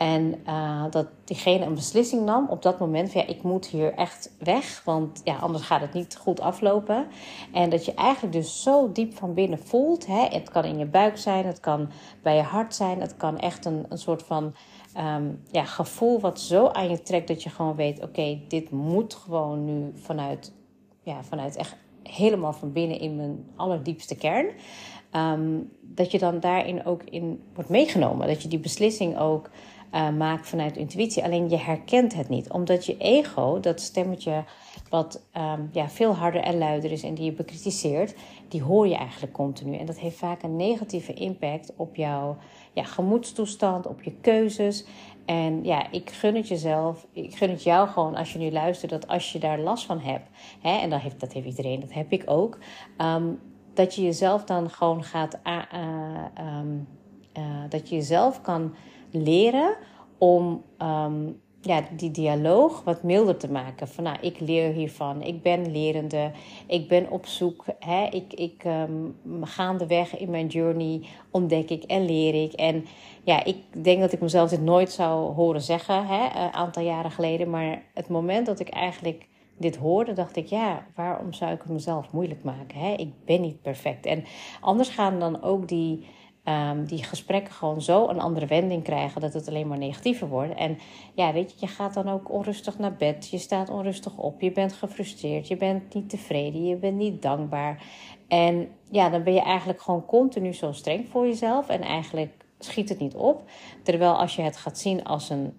en 0.00 0.34
uh, 0.46 0.84
dat 0.90 1.06
diegene 1.24 1.64
een 1.64 1.74
beslissing 1.74 2.24
nam 2.24 2.48
op 2.48 2.62
dat 2.62 2.78
moment 2.78 3.12
van 3.12 3.20
ja, 3.20 3.26
ik 3.26 3.42
moet 3.42 3.66
hier 3.66 3.94
echt 3.94 4.34
weg, 4.38 4.82
want 4.84 5.20
ja, 5.24 5.36
anders 5.36 5.64
gaat 5.64 5.80
het 5.80 5.92
niet 5.92 6.16
goed 6.16 6.40
aflopen. 6.40 7.06
En 7.52 7.70
dat 7.70 7.84
je 7.84 7.94
eigenlijk 7.94 8.34
dus 8.34 8.62
zo 8.62 8.92
diep 8.92 9.14
van 9.14 9.34
binnen 9.34 9.58
voelt. 9.58 10.06
Hè, 10.06 10.26
het 10.26 10.50
kan 10.50 10.64
in 10.64 10.78
je 10.78 10.86
buik 10.86 11.18
zijn, 11.18 11.46
het 11.46 11.60
kan 11.60 11.90
bij 12.22 12.36
je 12.36 12.42
hart 12.42 12.74
zijn, 12.74 13.00
het 13.00 13.16
kan 13.16 13.38
echt 13.38 13.64
een, 13.64 13.86
een 13.88 13.98
soort 13.98 14.22
van 14.22 14.54
um, 14.98 15.42
ja, 15.50 15.64
gevoel 15.64 16.20
wat 16.20 16.40
zo 16.40 16.66
aan 16.66 16.90
je 16.90 17.02
trekt 17.02 17.28
dat 17.28 17.42
je 17.42 17.50
gewoon 17.50 17.76
weet: 17.76 18.02
oké, 18.02 18.40
dit 18.48 18.70
moet 18.70 19.14
gewoon 19.14 19.64
nu 19.64 19.92
vanuit, 19.94 20.52
ja, 21.02 21.22
vanuit 21.22 21.56
echt 21.56 21.76
helemaal 22.02 22.52
van 22.52 22.72
binnen 22.72 23.00
in 23.00 23.16
mijn 23.16 23.44
allerdiepste 23.56 24.16
kern. 24.16 24.46
Um, 25.16 25.70
dat 25.82 26.10
je 26.10 26.18
dan 26.18 26.40
daarin 26.40 26.84
ook 26.84 27.02
in 27.02 27.42
wordt 27.54 27.70
meegenomen. 27.70 28.26
Dat 28.26 28.42
je 28.42 28.48
die 28.48 28.58
beslissing 28.58 29.18
ook 29.18 29.50
uh, 29.92 30.10
maakt 30.10 30.48
vanuit 30.48 30.76
intuïtie. 30.76 31.24
Alleen 31.24 31.48
je 31.48 31.56
herkent 31.56 32.14
het 32.14 32.28
niet, 32.28 32.50
omdat 32.50 32.86
je 32.86 32.96
ego, 32.96 33.60
dat 33.60 33.80
stemmetje 33.80 34.44
wat 34.88 35.22
um, 35.36 35.68
ja, 35.72 35.88
veel 35.88 36.14
harder 36.14 36.42
en 36.42 36.58
luider 36.58 36.92
is 36.92 37.02
en 37.02 37.14
die 37.14 37.24
je 37.24 37.32
bekritiseert, 37.32 38.14
die 38.48 38.62
hoor 38.62 38.88
je 38.88 38.96
eigenlijk 38.96 39.32
continu. 39.32 39.76
En 39.76 39.86
dat 39.86 39.98
heeft 39.98 40.16
vaak 40.16 40.42
een 40.42 40.56
negatieve 40.56 41.12
impact 41.12 41.72
op 41.76 41.96
jouw 41.96 42.36
ja, 42.72 42.84
gemoedstoestand, 42.84 43.86
op 43.86 44.02
je 44.02 44.12
keuzes. 44.20 44.84
En 45.24 45.64
ja, 45.64 45.90
ik 45.90 46.10
gun 46.10 46.34
het 46.34 46.48
jezelf, 46.48 47.06
ik 47.12 47.36
gun 47.36 47.50
het 47.50 47.62
jou 47.62 47.88
gewoon 47.88 48.16
als 48.16 48.32
je 48.32 48.38
nu 48.38 48.50
luistert, 48.50 48.90
dat 48.90 49.08
als 49.08 49.32
je 49.32 49.38
daar 49.38 49.58
last 49.58 49.86
van 49.86 50.00
hebt, 50.00 50.28
hè, 50.60 50.78
en 50.78 50.90
dat 50.90 51.00
heeft, 51.00 51.20
dat 51.20 51.32
heeft 51.32 51.46
iedereen, 51.46 51.80
dat 51.80 51.92
heb 51.92 52.12
ik 52.12 52.22
ook, 52.26 52.58
um, 52.98 53.38
dat 53.74 53.94
je 53.94 54.02
jezelf 54.02 54.44
dan 54.44 54.70
gewoon 54.70 55.04
gaat, 55.04 55.38
uh, 55.44 56.58
um, 56.58 56.88
uh, 57.38 57.44
dat 57.68 57.88
je 57.88 57.94
jezelf 57.94 58.40
kan 58.40 58.74
leren 59.10 59.76
om 60.18 60.62
um, 60.78 61.40
ja, 61.60 61.82
die 61.96 62.10
dialoog 62.10 62.82
wat 62.84 63.02
milder 63.02 63.36
te 63.36 63.50
maken. 63.52 63.88
Van 63.88 64.04
nou, 64.04 64.16
ik 64.20 64.40
leer 64.40 64.72
hiervan, 64.72 65.22
ik 65.22 65.42
ben 65.42 65.72
lerende, 65.72 66.30
ik 66.66 66.88
ben 66.88 67.10
op 67.10 67.26
zoek. 67.26 67.64
Hè, 67.78 68.06
ik, 68.10 68.32
ik 68.32 68.64
um, 68.64 69.16
gaandeweg 69.42 70.16
in 70.18 70.30
mijn 70.30 70.46
journey 70.46 71.00
ontdek 71.30 71.70
ik 71.70 71.82
en 71.82 72.04
leer 72.04 72.42
ik. 72.42 72.52
En 72.52 72.84
ja, 73.24 73.44
ik 73.44 73.84
denk 73.84 74.00
dat 74.00 74.12
ik 74.12 74.20
mezelf 74.20 74.50
dit 74.50 74.62
nooit 74.62 74.92
zou 74.92 75.34
horen 75.34 75.62
zeggen, 75.62 76.06
hè, 76.06 76.44
een 76.44 76.52
aantal 76.52 76.82
jaren 76.82 77.10
geleden. 77.10 77.50
Maar 77.50 77.82
het 77.94 78.08
moment 78.08 78.46
dat 78.46 78.60
ik 78.60 78.68
eigenlijk 78.68 79.28
dit 79.56 79.76
hoorde, 79.76 80.12
dacht 80.12 80.36
ik, 80.36 80.46
ja, 80.46 80.86
waarom 80.94 81.32
zou 81.32 81.52
ik 81.52 81.62
het 81.62 81.72
mezelf 81.72 82.12
moeilijk 82.12 82.44
maken? 82.44 82.78
Hè? 82.78 82.92
Ik 82.92 83.12
ben 83.24 83.40
niet 83.40 83.62
perfect. 83.62 84.06
En 84.06 84.24
anders 84.60 84.88
gaan 84.88 85.18
dan 85.18 85.42
ook 85.42 85.68
die 85.68 86.06
um, 86.44 86.84
die 86.84 87.04
gesprekken 87.04 87.52
gewoon 87.52 87.82
zo 87.82 88.08
een 88.08 88.20
andere 88.20 88.46
wending 88.46 88.82
krijgen 88.82 89.20
dat 89.20 89.32
het 89.32 89.48
alleen 89.48 89.68
maar 89.68 89.78
negatiever 89.78 90.28
wordt. 90.28 90.54
En 90.54 90.78
ja, 91.14 91.32
weet 91.32 91.50
je, 91.50 91.56
je 91.60 91.66
gaat 91.66 91.94
dan 91.94 92.08
ook 92.08 92.32
onrustig 92.32 92.78
naar 92.78 92.96
bed, 92.96 93.28
je 93.30 93.38
staat 93.38 93.70
onrustig 93.70 94.16
op, 94.16 94.40
je 94.40 94.52
bent 94.52 94.72
gefrustreerd, 94.72 95.48
je 95.48 95.56
bent 95.56 95.94
niet 95.94 96.10
tevreden, 96.10 96.66
je 96.66 96.76
bent 96.76 96.96
niet 96.96 97.22
dankbaar. 97.22 97.82
En 98.28 98.68
ja, 98.90 99.08
dan 99.08 99.22
ben 99.22 99.34
je 99.34 99.40
eigenlijk 99.40 99.80
gewoon 99.80 100.06
continu 100.06 100.52
zo 100.52 100.72
streng 100.72 101.08
voor 101.08 101.26
jezelf 101.26 101.68
en 101.68 101.80
eigenlijk 101.80 102.32
schiet 102.58 102.88
het 102.88 102.98
niet 102.98 103.14
op. 103.14 103.42
Terwijl 103.82 104.12
als 104.12 104.36
je 104.36 104.42
het 104.42 104.56
gaat 104.56 104.78
zien 104.78 105.04
als 105.04 105.30
een 105.30 105.52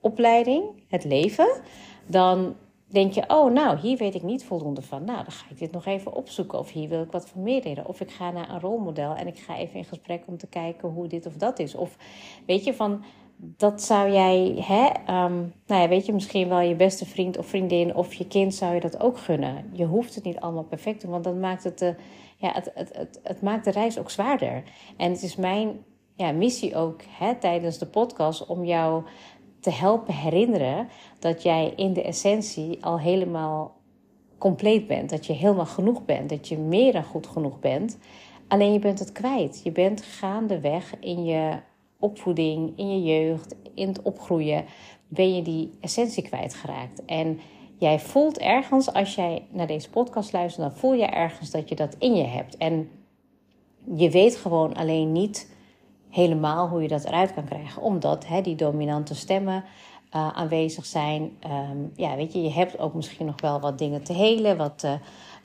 opleiding, 0.00 0.64
het 0.88 1.04
leven, 1.04 1.60
dan 2.06 2.54
denk 2.86 3.12
je, 3.12 3.24
oh 3.28 3.52
nou, 3.52 3.78
hier 3.78 3.96
weet 3.96 4.14
ik 4.14 4.22
niet 4.22 4.44
voldoende 4.44 4.82
van. 4.82 5.04
Nou, 5.04 5.16
dan 5.16 5.32
ga 5.32 5.46
ik 5.50 5.58
dit 5.58 5.72
nog 5.72 5.86
even 5.86 6.14
opzoeken. 6.14 6.58
Of 6.58 6.70
hier 6.70 6.88
wil 6.88 7.02
ik 7.02 7.10
wat 7.10 7.28
van 7.28 7.42
meer 7.42 7.62
leren. 7.64 7.86
Of 7.86 8.00
ik 8.00 8.10
ga 8.10 8.30
naar 8.30 8.50
een 8.50 8.60
rolmodel 8.60 9.14
en 9.14 9.26
ik 9.26 9.38
ga 9.38 9.56
even 9.56 9.76
in 9.76 9.84
gesprek 9.84 10.22
om 10.26 10.36
te 10.36 10.46
kijken 10.46 10.88
hoe 10.88 11.06
dit 11.06 11.26
of 11.26 11.34
dat 11.36 11.58
is. 11.58 11.74
Of 11.74 11.96
weet 12.46 12.64
je, 12.64 12.74
van 12.74 13.04
dat 13.36 13.82
zou 13.82 14.12
jij, 14.12 14.54
hè, 14.60 14.86
um, 15.24 15.52
nou 15.66 15.82
ja, 15.82 15.88
weet 15.88 16.06
je, 16.06 16.12
misschien 16.12 16.48
wel 16.48 16.60
je 16.60 16.74
beste 16.74 17.06
vriend 17.06 17.38
of 17.38 17.46
vriendin 17.46 17.94
of 17.94 18.14
je 18.14 18.26
kind 18.26 18.54
zou 18.54 18.74
je 18.74 18.80
dat 18.80 19.00
ook 19.00 19.18
gunnen. 19.18 19.70
Je 19.72 19.84
hoeft 19.84 20.14
het 20.14 20.24
niet 20.24 20.40
allemaal 20.40 20.64
perfect 20.64 21.00
te 21.00 21.06
doen, 21.06 21.14
want 21.14 21.24
dat 21.24 21.36
maakt 21.36 21.64
het, 21.64 21.82
uh, 21.82 21.88
ja, 22.36 22.52
het, 22.52 22.70
het, 22.74 22.96
het, 22.96 23.20
het, 23.22 23.42
maakt 23.42 23.64
de 23.64 23.70
reis 23.70 23.98
ook 23.98 24.10
zwaarder. 24.10 24.62
En 24.96 25.10
het 25.10 25.22
is 25.22 25.36
mijn 25.36 25.84
ja, 26.14 26.32
missie 26.32 26.76
ook 26.76 27.00
hè, 27.08 27.34
tijdens 27.34 27.78
de 27.78 27.86
podcast 27.86 28.46
om 28.46 28.64
jou 28.64 29.04
te 29.66 29.72
helpen 29.72 30.14
herinneren 30.14 30.88
dat 31.18 31.42
jij 31.42 31.72
in 31.76 31.92
de 31.92 32.02
essentie 32.02 32.84
al 32.84 32.98
helemaal 32.98 33.74
compleet 34.38 34.86
bent. 34.86 35.10
Dat 35.10 35.26
je 35.26 35.32
helemaal 35.32 35.66
genoeg 35.66 36.04
bent. 36.04 36.28
Dat 36.28 36.48
je 36.48 36.58
meer 36.58 36.92
dan 36.92 37.04
goed 37.04 37.26
genoeg 37.26 37.60
bent. 37.60 37.98
Alleen 38.48 38.72
je 38.72 38.78
bent 38.78 38.98
het 38.98 39.12
kwijt. 39.12 39.60
Je 39.64 39.72
bent 39.72 40.02
gaandeweg 40.02 40.94
in 41.00 41.24
je 41.24 41.58
opvoeding, 41.98 42.72
in 42.76 42.90
je 42.90 43.14
jeugd, 43.14 43.54
in 43.74 43.88
het 43.88 44.02
opgroeien, 44.02 44.64
ben 45.08 45.34
je 45.34 45.42
die 45.42 45.70
essentie 45.80 46.22
kwijtgeraakt. 46.22 47.04
En 47.04 47.40
jij 47.78 47.98
voelt 47.98 48.38
ergens, 48.38 48.92
als 48.92 49.14
jij 49.14 49.46
naar 49.50 49.66
deze 49.66 49.90
podcast 49.90 50.32
luistert, 50.32 50.68
dan 50.68 50.78
voel 50.78 50.94
je 50.94 51.06
ergens 51.06 51.50
dat 51.50 51.68
je 51.68 51.74
dat 51.74 51.96
in 51.98 52.14
je 52.14 52.24
hebt. 52.24 52.56
En 52.56 52.90
je 53.94 54.10
weet 54.10 54.36
gewoon 54.36 54.74
alleen 54.74 55.12
niet 55.12 55.55
helemaal 56.16 56.68
hoe 56.68 56.82
je 56.82 56.88
dat 56.88 57.04
eruit 57.04 57.34
kan 57.34 57.44
krijgen. 57.44 57.82
Omdat 57.82 58.26
hè, 58.26 58.40
die 58.40 58.54
dominante 58.54 59.14
stemmen 59.14 59.64
uh, 60.14 60.28
aanwezig 60.28 60.86
zijn. 60.86 61.38
Um, 61.70 61.92
ja, 61.94 62.16
weet 62.16 62.32
je, 62.32 62.42
je 62.42 62.50
hebt 62.50 62.78
ook 62.78 62.94
misschien 62.94 63.26
nog 63.26 63.40
wel 63.40 63.60
wat 63.60 63.78
dingen 63.78 64.02
te 64.02 64.12
helen, 64.12 64.56
wat, 64.56 64.82
uh, 64.84 64.92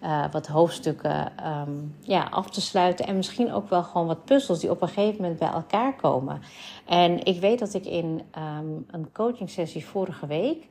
uh, 0.04 0.32
wat 0.32 0.48
hoofdstukken 0.48 1.32
um, 1.48 1.96
ja, 2.00 2.28
af 2.30 2.50
te 2.50 2.62
sluiten. 2.62 3.08
En 3.08 3.16
misschien 3.16 3.54
ook 3.54 3.70
wel 3.70 3.84
gewoon 3.84 4.08
wat 4.08 4.26
puzzels 4.26 4.60
die 4.60 4.70
op 4.70 4.82
een 4.82 4.88
gegeven 4.88 5.22
moment 5.22 5.40
bij 5.40 5.50
elkaar 5.50 5.96
komen. 5.96 6.42
En 6.86 7.26
ik 7.26 7.40
weet 7.40 7.60
dat 7.60 7.74
ik 7.74 7.86
in 7.86 8.22
um, 8.38 8.86
een 8.88 9.12
coaching 9.14 9.50
sessie 9.50 9.86
vorige 9.86 10.28
week. 10.28 10.68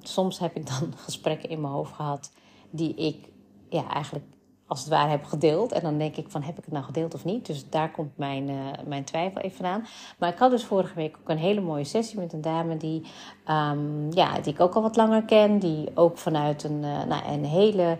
soms 0.00 0.38
heb 0.38 0.56
ik 0.56 0.66
dan 0.66 0.92
gesprekken 1.06 1.48
in 1.48 1.60
mijn 1.60 1.72
hoofd 1.72 1.92
gehad 1.92 2.32
die 2.70 2.94
ik 2.94 3.28
ja, 3.68 3.88
eigenlijk 3.88 4.24
als 4.66 4.80
het 4.80 4.88
ware 4.88 5.10
heb 5.10 5.24
gedeeld. 5.24 5.72
En 5.72 5.82
dan 5.82 5.98
denk 5.98 6.16
ik 6.16 6.30
van, 6.30 6.42
heb 6.42 6.58
ik 6.58 6.64
het 6.64 6.72
nou 6.72 6.84
gedeeld 6.84 7.14
of 7.14 7.24
niet? 7.24 7.46
Dus 7.46 7.70
daar 7.70 7.90
komt 7.90 8.16
mijn, 8.16 8.48
uh, 8.48 8.56
mijn 8.86 9.04
twijfel 9.04 9.40
even 9.40 9.64
aan. 9.64 9.86
Maar 10.18 10.32
ik 10.32 10.38
had 10.38 10.50
dus 10.50 10.64
vorige 10.64 10.94
week 10.94 11.16
ook 11.20 11.28
een 11.28 11.38
hele 11.38 11.60
mooie 11.60 11.84
sessie 11.84 12.18
met 12.18 12.32
een 12.32 12.40
dame 12.40 12.76
die, 12.76 13.02
um, 13.48 14.12
ja, 14.12 14.40
die 14.40 14.52
ik 14.52 14.60
ook 14.60 14.74
al 14.74 14.82
wat 14.82 14.96
langer 14.96 15.22
ken. 15.22 15.58
Die 15.58 15.90
ook 15.94 16.18
vanuit 16.18 16.64
een, 16.64 16.82
uh, 16.82 17.04
nou, 17.04 17.26
een 17.28 17.44
hele, 17.44 17.98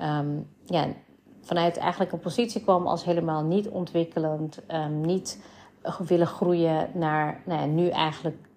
um, 0.00 0.48
ja, 0.64 0.86
vanuit 1.42 1.76
eigenlijk 1.76 2.12
een 2.12 2.20
positie 2.20 2.62
kwam 2.62 2.86
als 2.86 3.04
helemaal 3.04 3.42
niet 3.42 3.68
ontwikkelend. 3.68 4.60
Um, 4.68 5.00
niet 5.00 5.42
willen 5.98 6.26
groeien 6.26 6.90
naar, 6.94 7.42
nou 7.44 7.60
ja, 7.60 7.66
nu 7.66 7.88
eigenlijk 7.88 8.48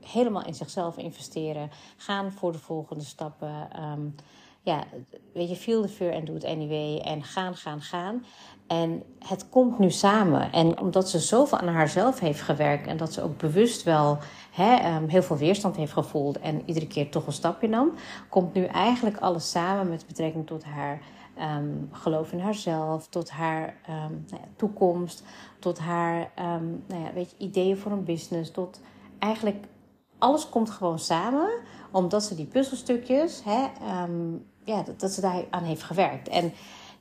helemaal 0.00 0.44
in 0.44 0.54
zichzelf 0.54 0.96
investeren. 0.96 1.70
Gaan 1.96 2.32
voor 2.32 2.52
de 2.52 2.58
volgende 2.58 3.04
stappen 3.04 3.68
ja, 4.62 4.84
weet 5.32 5.48
je, 5.48 5.56
feel 5.56 5.82
the 5.82 5.88
fear 5.88 6.14
and 6.14 6.26
do 6.26 6.34
it 6.34 6.44
anyway. 6.44 6.98
En 6.98 7.22
gaan, 7.22 7.56
gaan, 7.56 7.80
gaan. 7.80 8.24
En 8.66 9.02
het 9.18 9.48
komt 9.48 9.78
nu 9.78 9.90
samen. 9.90 10.52
En 10.52 10.80
omdat 10.80 11.08
ze 11.08 11.18
zoveel 11.18 11.58
aan 11.58 11.68
haarzelf 11.68 12.20
heeft 12.20 12.40
gewerkt 12.40 12.86
en 12.86 12.96
dat 12.96 13.12
ze 13.12 13.22
ook 13.22 13.38
bewust 13.38 13.82
wel 13.82 14.18
hè, 14.50 14.74
ehm, 14.74 15.08
heel 15.08 15.22
veel 15.22 15.36
weerstand 15.36 15.76
heeft 15.76 15.92
gevoeld 15.92 16.40
en 16.40 16.62
iedere 16.64 16.86
keer 16.86 17.10
toch 17.10 17.26
een 17.26 17.32
stapje 17.32 17.68
nam, 17.68 17.92
komt 18.28 18.54
nu 18.54 18.64
eigenlijk 18.64 19.16
alles 19.16 19.50
samen 19.50 19.88
met 19.88 20.06
betrekking 20.06 20.46
tot 20.46 20.64
haar 20.64 21.00
um, 21.58 21.88
geloof 21.92 22.32
in 22.32 22.40
haarzelf, 22.40 23.08
tot 23.08 23.30
haar 23.30 23.76
um, 23.88 24.24
nou 24.28 24.42
toekomst, 24.56 25.24
tot 25.58 25.78
haar 25.78 26.30
nou 26.86 27.02
ja, 27.04 27.12
weet 27.14 27.30
je, 27.30 27.44
ideeën 27.44 27.76
voor 27.76 27.92
een 27.92 28.04
business, 28.04 28.50
tot 28.50 28.80
eigenlijk 29.18 29.64
alles 30.20 30.48
komt 30.48 30.70
gewoon 30.70 30.98
samen 30.98 31.48
omdat 31.90 32.24
ze 32.24 32.34
die 32.34 32.46
puzzelstukjes, 32.46 33.42
hè, 33.44 33.66
ja, 34.64 34.84
dat, 34.96 35.12
ze 35.12 35.20
daar 35.20 35.44
aan 35.50 35.62
heeft 35.62 35.82
gewerkt. 35.82 36.28
En 36.28 36.52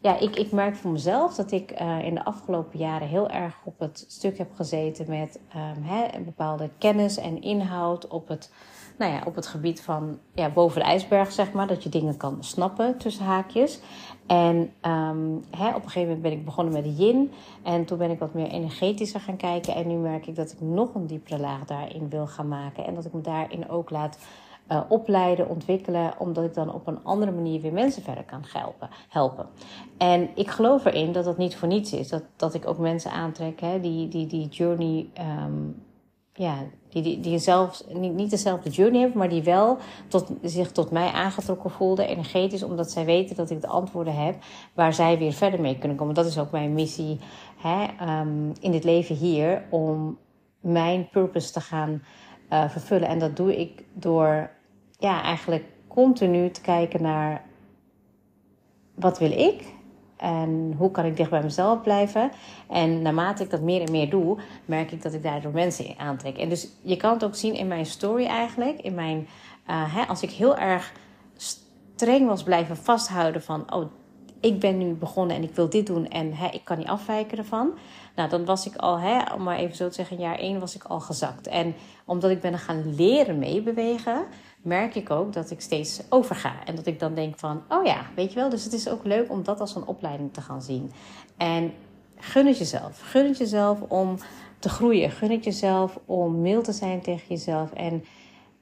ja, 0.02 0.20
ik, 0.20 0.36
ik 0.36 0.52
merk 0.52 0.76
voor 0.76 0.92
mezelf 0.92 1.36
dat 1.36 1.52
ik 1.52 1.82
uh, 1.82 2.06
in 2.06 2.14
de 2.16 2.26
afgelopen 2.26 2.80
jaren 2.80 3.08
heel 3.08 3.30
erg 3.30 3.56
op 3.64 3.80
het 3.80 4.06
stuk 4.08 4.38
heb 4.38 4.56
gezeten 4.56 5.06
met 5.10 5.40
um, 5.56 5.84
hè, 5.84 6.20
bepaalde 6.20 6.70
kennis 6.78 7.18
en 7.18 7.42
inhoud 7.42 8.08
op 8.08 8.28
het, 8.28 8.52
nou 9.00 9.12
ja, 9.12 9.22
op 9.26 9.36
het 9.36 9.48
gebied 9.48 9.82
van 9.82 10.20
ja, 10.34 10.50
boven 10.50 10.80
de 10.80 10.88
ijsberg, 10.88 11.32
zeg 11.32 11.52
maar. 11.52 11.68
Dat 11.68 11.84
je 11.84 11.90
dingen 11.90 12.18
kan 12.18 12.38
snappen 12.40 12.98
tussen 12.98 13.26
haakjes. 13.26 13.80
En 14.28 14.56
um, 14.82 15.44
hè, 15.58 15.68
op 15.70 15.84
een 15.84 15.90
gegeven 15.90 16.02
moment 16.02 16.22
ben 16.22 16.32
ik 16.32 16.46
begonnen 16.46 16.74
met 16.74 16.84
de 16.84 16.94
yin. 16.94 17.32
En 17.64 17.86
toen 17.86 17.98
ben 17.98 18.12
ik 18.12 18.20
wat 18.20 18.34
meer 18.34 18.48
energetischer 18.48 19.20
gaan 19.20 19.38
kijken. 19.38 19.76
En 19.76 19.88
nu 19.88 19.96
merk 19.96 20.28
ik 20.28 20.36
dat 20.36 20.52
ik 20.52 20.62
nog 20.62 20.96
een 20.96 21.08
diepere 21.08 21.40
laag 21.40 21.66
daarin 21.66 22.10
wil 22.10 22.28
gaan 22.28 22.48
maken. 22.48 22.86
En 22.86 22.96
dat 22.96 23.06
ik 23.06 23.14
me 23.14 23.22
daarin 23.22 23.70
ook 23.70 23.90
laat 23.90 24.18
uh, 24.72 24.82
opleiden, 24.88 25.50
ontwikkelen, 25.50 26.14
omdat 26.18 26.44
ik 26.44 26.54
dan 26.54 26.74
op 26.74 26.88
een 26.88 27.04
andere 27.04 27.32
manier 27.32 27.62
weer 27.62 27.74
mensen 27.74 28.04
verder 28.04 28.24
kan 28.24 28.44
helpen. 28.54 28.90
helpen. 29.10 29.46
En 29.98 30.30
ik 30.36 30.50
geloof 30.50 30.86
erin 30.86 31.12
dat 31.12 31.26
dat 31.26 31.38
niet 31.38 31.56
voor 31.56 31.68
niets 31.68 31.94
is. 31.94 32.10
Dat, 32.10 32.24
dat 32.36 32.54
ik 32.54 32.68
ook 32.68 32.78
mensen 32.78 33.12
aantrek 33.12 33.62
hè, 33.62 33.80
die, 33.80 34.08
die 34.08 34.28
die 34.28 34.48
journey, 34.48 35.10
um, 35.46 35.84
ja, 36.40 36.56
die, 36.90 37.02
die, 37.02 37.20
die 37.20 37.40
niet, 37.94 38.14
niet 38.14 38.30
dezelfde 38.30 38.70
journey 38.70 39.00
hebben, 39.00 39.18
maar 39.18 39.30
die 39.30 39.44
wel 39.44 39.78
tot, 40.08 40.32
zich 40.42 40.72
tot 40.72 40.92
mij 40.92 41.12
aangetrokken 41.12 41.72
voelden, 41.72 42.08
energetisch, 42.08 42.64
omdat 42.64 42.92
zij 42.92 43.06
weten 43.06 43.36
dat 43.36 43.50
ik 43.50 43.62
de 43.62 43.68
antwoorden 43.68 44.16
heb 44.16 44.36
waar 44.74 44.94
zij 44.94 45.18
weer 45.18 45.34
verder 45.34 45.62
mee 45.62 45.78
kunnen 45.78 45.98
komen. 45.98 46.16
Dat 46.16 46.26
is 46.26 46.38
ook 46.38 46.52
mijn 46.52 46.74
missie 46.74 47.20
hè, 47.58 47.88
um, 48.20 48.54
in 48.60 48.72
dit 48.72 48.84
leven 48.84 49.16
hier, 49.16 49.64
om 49.70 50.18
mijn 50.60 51.10
purpose 51.10 51.52
te 51.52 51.62
gaan 51.62 52.04
uh, 52.50 52.70
vervullen. 52.70 53.08
En 53.08 53.20
dat 53.20 53.36
doe 53.36 53.60
ik 53.60 53.84
door 53.94 54.50
ja, 54.98 55.22
eigenlijk 55.22 55.66
continu 55.88 56.50
te 56.50 56.62
kijken 56.62 57.02
naar 57.02 57.46
wat 58.96 59.20
wil 59.20 59.32
ik 59.32 59.64
en 60.20 60.74
hoe 60.78 60.92
kan 60.92 61.06
ik 61.06 61.18
dicht 61.18 61.30
bij 61.30 61.44
mezelf 61.44 61.82
blijven. 61.82 62.32
En 62.70 63.02
naarmate 63.02 63.44
ik 63.44 63.50
dat 63.50 63.62
meer 63.62 63.82
en 63.82 63.92
meer 63.92 64.10
doe, 64.10 64.38
merk 64.66 64.92
ik 64.92 65.02
dat 65.02 65.14
ik 65.14 65.24
daardoor 65.24 65.52
mensen 65.52 65.94
aantrek. 65.98 66.38
En 66.38 66.50
dus 66.50 66.68
je 66.82 66.98
kan 66.98 67.14
het 67.14 67.24
ook 67.24 67.36
zien 67.36 67.56
in 67.56 67.68
mijn 67.68 67.86
story 67.86 68.26
eigenlijk. 68.26 68.82
In 68.82 68.94
mijn, 68.94 69.28
uh, 69.70 69.96
hè, 69.96 70.04
als 70.04 70.22
ik 70.22 70.32
heel 70.32 70.58
erg 70.58 70.94
streng 71.36 72.28
was 72.28 72.44
blijven 72.44 72.78
vasthouden 72.78 73.44
van... 73.44 73.74
oh, 73.74 73.92
ik 74.40 74.60
ben 74.60 74.78
nu 74.78 74.94
begonnen 74.94 75.36
en 75.36 75.44
ik 75.44 75.56
wil 75.56 75.70
dit 75.70 75.88
doen 75.88 76.08
en 76.08 76.34
hè, 76.34 76.48
ik 76.48 76.64
kan 76.64 76.78
niet 76.78 76.88
afwijken 76.88 77.38
ervan. 77.38 77.72
Nou, 78.16 78.30
dan 78.30 78.46
was 78.46 78.68
ik 78.68 78.76
al, 78.76 79.00
hè, 79.00 79.34
om 79.34 79.44
maar 79.44 79.58
even 79.58 79.76
zo 79.76 79.88
te 79.88 79.94
zeggen, 79.94 80.18
jaar 80.18 80.38
één 80.38 80.60
was 80.60 80.76
ik 80.76 80.84
al 80.84 81.00
gezakt. 81.00 81.48
En 81.48 81.76
omdat 82.06 82.32
ik 82.32 82.42
ben 82.42 82.60
gaan 82.60 82.96
leren 82.96 83.40
meebewegen, 83.40 84.26
merk 84.62 84.96
ik 84.96 85.10
ook 85.10 85.34
dat 85.34 85.52
ik 85.52 85.62
steeds 85.62 86.02
overga. 86.10 86.66
En 86.66 86.76
dat 86.76 86.86
ik 86.86 87.00
dan 87.00 87.14
denk 87.14 87.38
van, 87.38 87.64
oh 87.70 87.86
ja, 87.86 88.06
weet 88.16 88.34
je 88.34 88.40
wel. 88.40 88.50
Dus 88.50 88.64
het 88.64 88.74
is 88.74 88.90
ook 88.90 89.04
leuk 89.06 89.32
om 89.32 89.44
dat 89.44 89.60
als 89.60 89.76
een 89.76 89.86
opleiding 89.86 90.34
te 90.34 90.42
gaan 90.42 90.62
zien. 90.62 90.92
En 91.38 91.74
gun 92.18 92.48
het 92.48 92.58
jezelf. 92.58 93.00
Gun 93.02 93.26
het 93.26 93.38
jezelf 93.38 93.82
om 93.82 94.18
te 94.60 94.70
groeien. 94.70 95.12
Gun 95.12 95.32
het 95.32 95.44
jezelf 95.44 96.00
om 96.06 96.42
mild 96.42 96.64
te 96.64 96.72
zijn 96.72 97.02
tegen 97.02 97.28
jezelf. 97.28 97.72
En 97.74 98.04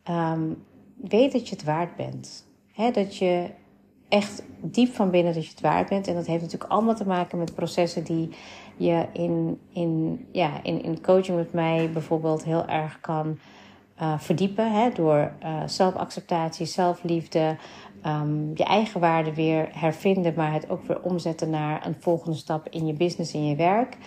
um, 0.10 0.64
weet 0.96 1.32
dat 1.32 1.50
je 1.50 1.56
het 1.56 1.64
waard 1.64 1.96
bent. 1.96 2.46
He, 2.72 2.92
dat 2.92 3.18
je 3.18 3.50
echt 4.10 4.44
diep 4.62 4.94
van 4.94 5.10
binnen 5.10 5.34
dat 5.34 5.44
je 5.44 5.50
het 5.50 5.62
waard 5.62 5.90
bent. 5.90 6.08
En 6.08 6.16
dat 6.16 6.26
heeft 6.26 6.42
natuurlijk 6.42 6.72
allemaal 6.72 6.96
te 6.96 7.08
maken 7.08 7.38
met 7.38 7.56
processen 7.56 8.04
die 8.04 8.30
je 8.78 9.06
in, 9.14 9.60
in, 9.74 10.26
ja, 10.32 10.64
in, 10.64 10.84
in 10.84 11.02
coaching 11.02 11.38
met 11.38 11.54
mij 11.54 11.90
bijvoorbeeld 11.92 12.44
heel 12.44 12.66
erg 12.66 13.00
kan 13.00 13.40
uh, 14.02 14.14
verdiepen. 14.20 14.72
Hè, 14.72 14.90
door 14.92 15.32
uh, 15.44 15.62
zelfacceptatie, 15.66 16.66
zelfliefde, 16.66 17.58
um, 18.06 18.52
je 18.54 18.64
eigen 18.64 19.00
waarde 19.00 19.34
weer 19.34 19.70
hervinden, 19.72 20.34
maar 20.36 20.54
het 20.54 20.70
ook 20.70 20.84
weer 20.88 21.02
omzetten 21.02 21.50
naar 21.50 21.86
een 21.86 21.96
volgende 22.00 22.38
stap 22.38 22.68
in 22.70 22.86
je 22.86 22.94
business, 22.94 23.34
in 23.34 23.48
je 23.48 23.56
werk. 23.56 23.98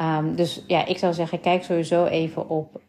Um, 0.00 0.34
dus 0.34 0.64
ja, 0.66 0.86
ik 0.86 0.98
zou 0.98 1.12
zeggen, 1.12 1.40
kijk 1.40 1.64
sowieso 1.64 2.04
even 2.04 2.48
op 2.48 2.80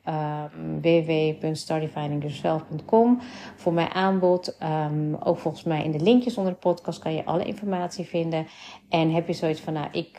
www.stardefiningyourself.com 0.81 3.19
voor 3.55 3.73
mijn 3.73 3.91
aanbod. 3.91 4.57
Um, 4.63 5.15
ook 5.23 5.37
volgens 5.37 5.63
mij 5.63 5.83
in 5.83 5.91
de 5.91 5.99
linkjes 5.99 6.37
onder 6.37 6.53
de 6.53 6.59
podcast 6.59 6.99
kan 6.99 7.13
je 7.13 7.25
alle 7.25 7.43
informatie 7.43 8.05
vinden. 8.05 8.47
En 8.89 9.11
heb 9.11 9.27
je 9.27 9.33
zoiets 9.33 9.61
van, 9.61 9.73
nou, 9.73 9.87
ik 9.91 10.17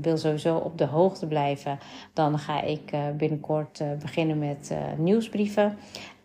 wil 0.00 0.16
sowieso 0.16 0.56
op 0.56 0.78
de 0.78 0.86
hoogte 0.86 1.26
blijven, 1.26 1.78
dan 2.12 2.38
ga 2.38 2.62
ik 2.62 2.92
uh, 2.94 3.00
binnenkort 3.16 3.80
uh, 3.80 3.88
beginnen 4.00 4.38
met 4.38 4.68
uh, 4.72 4.78
nieuwsbrieven. 4.98 5.78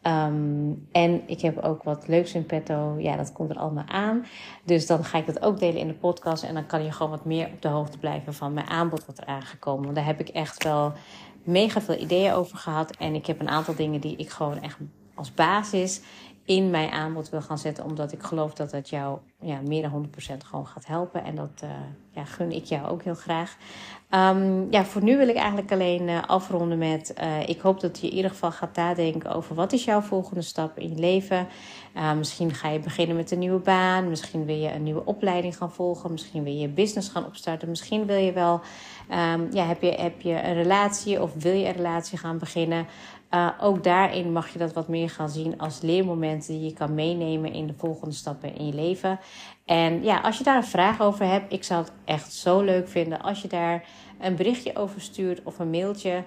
Um, 0.03 0.88
en 0.91 1.21
ik 1.25 1.41
heb 1.41 1.57
ook 1.57 1.83
wat 1.83 2.07
leuks 2.07 2.33
in 2.33 2.45
petto. 2.45 2.95
Ja, 2.97 3.15
dat 3.15 3.31
komt 3.31 3.49
er 3.49 3.57
allemaal 3.57 3.88
aan. 3.88 4.25
Dus 4.63 4.88
dan 4.88 5.03
ga 5.03 5.17
ik 5.17 5.25
dat 5.25 5.41
ook 5.41 5.59
delen 5.59 5.81
in 5.81 5.88
de 5.88 5.93
podcast. 5.93 6.43
En 6.43 6.53
dan 6.53 6.65
kan 6.65 6.83
je 6.83 6.91
gewoon 6.91 7.12
wat 7.12 7.25
meer 7.25 7.47
op 7.47 7.62
de 7.62 7.67
hoogte 7.67 7.97
blijven 7.97 8.33
van 8.33 8.53
mijn 8.53 8.67
aanbod 8.67 9.05
wat 9.05 9.17
er 9.17 9.25
aangekomen. 9.25 9.83
Want 9.83 9.95
daar 9.95 10.05
heb 10.05 10.19
ik 10.19 10.29
echt 10.29 10.63
wel 10.63 10.93
mega 11.43 11.81
veel 11.81 11.97
ideeën 11.97 12.33
over 12.33 12.57
gehad. 12.57 12.95
En 12.95 13.15
ik 13.15 13.25
heb 13.25 13.39
een 13.39 13.49
aantal 13.49 13.75
dingen 13.75 14.01
die 14.01 14.15
ik 14.15 14.29
gewoon 14.29 14.62
echt 14.62 14.77
als 15.13 15.33
basis 15.33 16.01
in 16.49 16.69
mijn 16.69 16.89
aanbod 16.89 17.29
wil 17.29 17.41
gaan 17.41 17.57
zetten. 17.57 17.83
Omdat 17.83 18.12
ik 18.12 18.23
geloof 18.23 18.53
dat 18.53 18.71
het 18.71 18.89
jou 18.89 19.17
ja, 19.41 19.59
meer 19.62 19.81
dan 19.81 20.09
100% 20.33 20.38
gewoon 20.45 20.67
gaat 20.67 20.85
helpen. 20.85 21.23
En 21.23 21.35
dat 21.35 21.62
uh, 21.63 21.69
ja, 22.12 22.23
gun 22.25 22.51
ik 22.51 22.63
jou 22.63 22.88
ook 22.88 23.03
heel 23.03 23.15
graag. 23.15 23.57
Um, 24.09 24.67
ja, 24.71 24.85
voor 24.85 25.03
nu 25.03 25.17
wil 25.17 25.27
ik 25.27 25.35
eigenlijk 25.35 25.71
alleen 25.71 26.07
uh, 26.07 26.23
afronden 26.27 26.77
met... 26.77 27.13
Uh, 27.21 27.49
ik 27.49 27.59
hoop 27.59 27.79
dat 27.79 27.99
je 27.99 28.07
in 28.07 28.13
ieder 28.13 28.31
geval 28.31 28.51
gaat 28.51 28.75
nadenken 28.75 29.35
over... 29.35 29.55
wat 29.55 29.73
is 29.73 29.83
jouw 29.83 30.01
volgende 30.01 30.41
stap 30.41 30.77
in 30.77 30.89
je 30.89 30.99
leven? 30.99 31.47
misschien 32.17 32.53
ga 32.53 32.69
je 32.69 32.79
beginnen 32.79 33.15
met 33.15 33.31
een 33.31 33.39
nieuwe 33.39 33.59
baan. 33.59 34.09
Misschien 34.09 34.45
wil 34.45 34.55
je 34.55 34.73
een 34.73 34.83
nieuwe 34.83 35.05
opleiding 35.05 35.57
gaan 35.57 35.71
volgen. 35.71 36.12
Misschien 36.12 36.43
wil 36.43 36.53
je 36.53 36.59
je 36.59 36.67
business 36.67 37.09
gaan 37.09 37.25
opstarten. 37.25 37.69
Misschien 37.69 38.05
wil 38.05 38.17
je 38.17 38.31
wel... 38.31 38.62
Um, 39.12 39.47
ja, 39.51 39.65
heb, 39.65 39.81
je, 39.81 39.91
heb 39.91 40.21
je 40.21 40.43
een 40.43 40.53
relatie 40.53 41.21
of 41.21 41.31
wil 41.33 41.53
je 41.53 41.65
een 41.65 41.73
relatie 41.73 42.17
gaan 42.17 42.38
beginnen? 42.38 42.88
Uh, 43.33 43.49
ook 43.61 43.83
daarin 43.83 44.31
mag 44.31 44.49
je 44.49 44.59
dat 44.59 44.73
wat 44.73 44.87
meer 44.87 45.09
gaan 45.09 45.29
zien 45.29 45.59
als 45.59 45.81
leermomenten 45.81 46.53
die 46.53 46.63
je 46.63 46.73
kan 46.73 46.93
meenemen 46.93 47.53
in 47.53 47.67
de 47.67 47.73
volgende 47.77 48.15
stappen 48.15 48.55
in 48.55 48.65
je 48.65 48.73
leven. 48.73 49.19
En 49.65 50.03
ja, 50.03 50.19
als 50.19 50.37
je 50.37 50.43
daar 50.43 50.55
een 50.55 50.63
vraag 50.63 51.01
over 51.01 51.25
hebt, 51.25 51.53
ik 51.53 51.63
zou 51.63 51.81
het 51.83 51.91
echt 52.05 52.33
zo 52.33 52.61
leuk 52.61 52.87
vinden 52.87 53.21
als 53.21 53.41
je 53.41 53.47
daar 53.47 53.85
een 54.19 54.35
berichtje 54.35 54.75
over 54.75 55.01
stuurt 55.01 55.43
of 55.43 55.59
een 55.59 55.69
mailtje. 55.69 56.23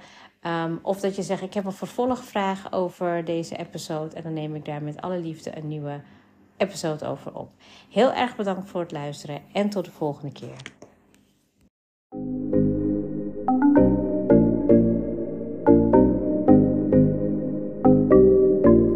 Um, 0.47 0.79
of 0.83 1.01
dat 1.01 1.17
je 1.17 1.23
zegt, 1.23 1.43
ik 1.43 1.55
heb 1.55 1.65
een 1.65 1.73
vervolgvraag 1.73 2.73
over 2.73 3.25
deze 3.25 3.57
episode. 3.57 4.17
En 4.17 4.23
dan 4.23 4.33
neem 4.33 4.55
ik 4.55 4.65
daar 4.65 4.83
met 4.83 5.01
alle 5.01 5.19
liefde 5.19 5.57
een 5.57 5.69
nieuwe 5.69 6.01
episode 6.57 7.07
over 7.07 7.35
op. 7.35 7.51
Heel 7.91 8.13
erg 8.13 8.37
bedankt 8.37 8.71
voor 8.71 8.81
het 8.81 8.93
luisteren 8.93 9.43
en 9.53 9.71
tot 9.71 9.85
de 9.85 9.91
volgende 9.91 10.33
keer. 10.33 10.82